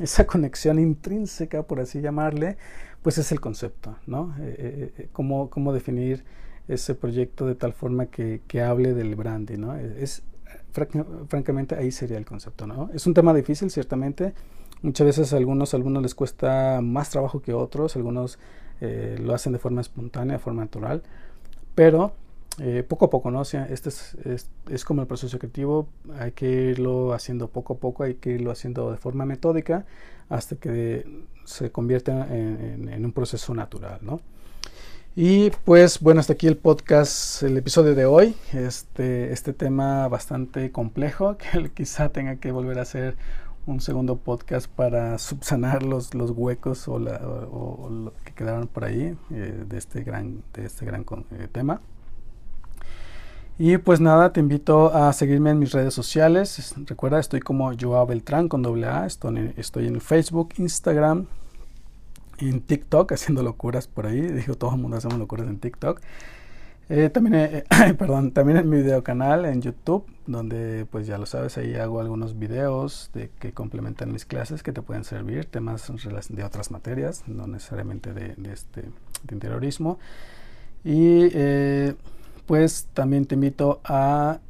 esa 0.00 0.26
conexión 0.26 0.78
intrínseca, 0.78 1.62
por 1.62 1.80
así 1.80 2.00
llamarle, 2.00 2.56
pues 3.02 3.18
es 3.18 3.30
el 3.30 3.40
concepto, 3.40 3.96
¿no? 4.06 4.34
Eh, 4.40 4.56
eh, 4.58 4.92
eh, 4.98 5.08
cómo, 5.12 5.50
cómo, 5.50 5.72
definir 5.72 6.24
ese 6.66 6.94
proyecto 6.94 7.46
de 7.46 7.54
tal 7.54 7.72
forma 7.72 8.06
que, 8.06 8.40
que 8.48 8.60
hable 8.60 8.92
del 8.92 9.14
branding, 9.14 9.58
¿no? 9.58 9.76
Es, 9.76 10.22
francamente, 11.28 11.74
ahí 11.74 11.90
sería 11.90 12.18
el 12.18 12.24
concepto, 12.24 12.66
¿no? 12.66 12.90
Es 12.92 13.06
un 13.06 13.14
tema 13.14 13.34
difícil, 13.34 13.70
ciertamente. 13.70 14.34
Muchas 14.82 15.06
veces 15.06 15.32
a 15.32 15.36
algunos, 15.36 15.74
les 15.74 16.14
cuesta 16.14 16.80
más 16.82 17.10
trabajo 17.10 17.40
que 17.42 17.52
otros, 17.52 17.96
algunos 17.96 18.38
eh, 18.80 19.18
lo 19.20 19.34
hacen 19.34 19.52
de 19.52 19.58
forma 19.58 19.80
espontánea, 19.80 20.34
de 20.34 20.42
forma 20.42 20.62
natural, 20.62 21.02
pero 21.74 22.12
eh, 22.60 22.84
poco 22.86 23.04
a 23.04 23.10
poco, 23.10 23.30
¿no? 23.30 23.44
Sea, 23.44 23.66
este 23.70 23.88
es, 23.90 24.16
es, 24.68 24.84
como 24.84 25.02
el 25.02 25.06
proceso 25.06 25.38
creativo, 25.38 25.88
hay 26.18 26.32
que 26.32 26.50
irlo 26.50 27.12
haciendo 27.12 27.48
poco 27.48 27.74
a 27.74 27.76
poco, 27.76 28.02
hay 28.02 28.14
que 28.14 28.30
irlo 28.30 28.50
haciendo 28.50 28.90
de 28.90 28.96
forma 28.96 29.24
metódica 29.24 29.86
hasta 30.28 30.56
que 30.56 31.06
se 31.44 31.70
convierte 31.70 32.10
en, 32.10 33.04
un 33.04 33.12
proceso 33.12 33.54
natural, 33.54 34.00
¿no? 34.02 34.20
Y 35.14 35.50
pues 35.64 36.00
bueno, 36.00 36.20
hasta 36.20 36.34
aquí 36.34 36.46
el 36.46 36.56
podcast, 36.56 37.42
el 37.42 37.56
episodio 37.56 37.94
de 37.94 38.04
hoy. 38.06 38.36
Este, 38.52 39.32
este 39.32 39.52
tema 39.52 40.06
bastante 40.08 40.70
complejo 40.70 41.36
que 41.52 41.70
quizá 41.70 42.10
tenga 42.10 42.36
que 42.36 42.52
volver 42.52 42.78
a 42.78 42.82
hacer 42.82 43.16
un 43.68 43.80
segundo 43.80 44.16
podcast 44.16 44.66
para 44.66 45.18
subsanar 45.18 45.82
los, 45.82 46.14
los 46.14 46.30
huecos 46.30 46.88
o, 46.88 46.98
lo 46.98 48.12
que 48.24 48.32
quedaron 48.32 48.66
por 48.66 48.84
ahí 48.84 49.16
eh, 49.30 49.64
de 49.68 49.78
este 49.78 50.02
gran, 50.02 50.42
de 50.54 50.64
este 50.64 50.86
gran 50.86 51.04
eh, 51.32 51.48
tema. 51.52 51.80
Y 53.58 53.76
pues 53.78 54.00
nada, 54.00 54.32
te 54.32 54.40
invito 54.40 54.94
a 54.94 55.12
seguirme 55.12 55.50
en 55.50 55.58
mis 55.58 55.72
redes 55.72 55.92
sociales. 55.92 56.74
Recuerda, 56.86 57.18
estoy 57.18 57.40
como 57.40 57.72
Joao 57.78 58.06
Beltrán 58.06 58.48
con 58.48 58.62
doble 58.62 58.86
A. 58.86 59.04
Estoy, 59.04 59.52
estoy 59.56 59.86
en 59.88 60.00
Facebook, 60.00 60.54
Instagram, 60.58 61.26
en 62.38 62.60
TikTok 62.60 63.12
haciendo 63.12 63.42
locuras 63.42 63.86
por 63.86 64.06
ahí. 64.06 64.20
Digo, 64.20 64.54
todo 64.54 64.74
el 64.74 64.80
mundo 64.80 64.96
hacemos 64.96 65.18
locuras 65.18 65.46
en 65.46 65.58
TikTok. 65.58 66.00
Eh, 66.90 67.10
también, 67.10 67.34
eh, 67.34 67.64
perdón, 67.98 68.32
también 68.32 68.58
en 68.58 68.68
mi 68.68 68.78
video 68.78 69.02
canal 69.02 69.44
en 69.44 69.60
YouTube, 69.60 70.06
donde 70.26 70.86
pues 70.90 71.06
ya 71.06 71.18
lo 71.18 71.26
sabes, 71.26 71.58
ahí 71.58 71.74
hago 71.74 72.00
algunos 72.00 72.38
videos 72.38 73.10
de, 73.12 73.30
que 73.38 73.52
complementan 73.52 74.10
mis 74.12 74.24
clases 74.24 74.62
que 74.62 74.72
te 74.72 74.80
pueden 74.80 75.04
servir, 75.04 75.44
temas 75.46 75.92
de 76.30 76.44
otras 76.44 76.70
materias, 76.70 77.24
no 77.26 77.46
necesariamente 77.46 78.14
de, 78.14 78.36
este, 78.50 78.82
de 78.82 79.34
interiorismo. 79.34 79.98
Y 80.84 81.28
eh, 81.34 81.94
pues 82.46 82.88
también 82.94 83.26
te 83.26 83.34
invito 83.34 83.80
a, 83.84 84.40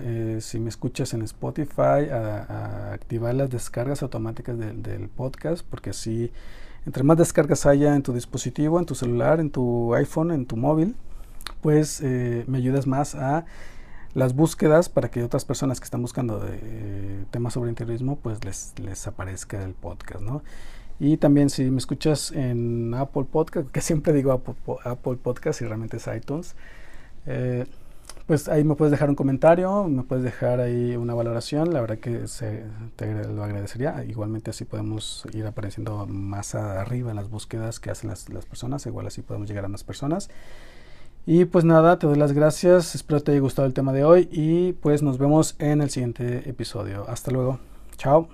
eh, 0.00 0.38
si 0.40 0.60
me 0.60 0.68
escuchas 0.68 1.12
en 1.14 1.22
Spotify, 1.22 2.08
a, 2.12 2.92
activar 2.92 3.34
las 3.34 3.50
descargas 3.50 4.02
automáticas 4.02 4.56
del 4.58 5.08
podcast, 5.08 5.66
porque 5.68 5.90
así, 5.90 6.30
entre 6.86 7.02
más 7.02 7.16
descargas 7.18 7.66
haya 7.66 7.96
en 7.96 8.02
tu 8.04 8.12
dispositivo, 8.12 8.78
en 8.78 8.86
tu 8.86 8.94
celular, 8.94 9.40
en 9.40 9.50
tu 9.50 9.94
iPhone, 9.94 10.30
en 10.30 10.46
tu 10.46 10.56
móvil, 10.56 10.94
pues 11.60 12.00
eh, 12.02 12.44
me 12.46 12.58
ayudas 12.58 12.86
más 12.86 13.14
a 13.14 13.44
las 14.14 14.34
búsquedas 14.34 14.88
para 14.88 15.10
que 15.10 15.22
otras 15.22 15.44
personas 15.44 15.80
que 15.80 15.84
están 15.84 16.02
buscando 16.02 16.46
eh, 16.48 17.24
temas 17.30 17.54
sobre 17.54 17.70
interiorismo, 17.70 18.16
pues 18.16 18.44
les, 18.44 18.74
les 18.78 19.06
aparezca 19.06 19.62
el 19.64 19.74
podcast, 19.74 20.22
¿no? 20.22 20.42
Y 21.00 21.16
también 21.16 21.50
si 21.50 21.70
me 21.70 21.78
escuchas 21.78 22.30
en 22.30 22.94
Apple 22.94 23.24
Podcast, 23.30 23.70
que 23.70 23.80
siempre 23.80 24.12
digo 24.12 24.32
Apple, 24.32 24.54
Apple 24.84 25.16
Podcast 25.16 25.60
y 25.60 25.64
realmente 25.64 25.96
es 25.96 26.06
iTunes, 26.06 26.54
eh, 27.26 27.66
pues 28.26 28.48
ahí 28.48 28.64
me 28.64 28.74
puedes 28.74 28.92
dejar 28.92 29.10
un 29.10 29.16
comentario, 29.16 29.84
me 29.84 30.02
puedes 30.02 30.24
dejar 30.24 30.60
ahí 30.60 30.96
una 30.96 31.12
valoración, 31.14 31.74
la 31.74 31.80
verdad 31.80 31.98
que 31.98 32.26
se, 32.28 32.64
te 32.96 33.24
lo 33.24 33.44
agradecería. 33.44 34.04
Igualmente 34.04 34.50
así 34.50 34.64
podemos 34.64 35.26
ir 35.32 35.46
apareciendo 35.46 36.06
más 36.06 36.54
arriba 36.54 37.10
en 37.10 37.16
las 37.16 37.28
búsquedas 37.28 37.80
que 37.80 37.90
hacen 37.90 38.08
las, 38.08 38.28
las 38.30 38.46
personas, 38.46 38.86
igual 38.86 39.06
así 39.06 39.20
podemos 39.22 39.48
llegar 39.48 39.64
a 39.64 39.68
más 39.68 39.84
personas. 39.84 40.30
Y 41.26 41.46
pues 41.46 41.64
nada, 41.64 41.98
te 41.98 42.06
doy 42.06 42.16
las 42.16 42.32
gracias, 42.32 42.94
espero 42.94 43.20
te 43.20 43.32
haya 43.32 43.40
gustado 43.40 43.66
el 43.66 43.72
tema 43.72 43.92
de 43.92 44.04
hoy 44.04 44.28
y 44.30 44.74
pues 44.74 45.02
nos 45.02 45.16
vemos 45.16 45.56
en 45.58 45.80
el 45.80 45.88
siguiente 45.88 46.48
episodio. 46.48 47.06
Hasta 47.08 47.30
luego, 47.30 47.58
chao. 47.96 48.28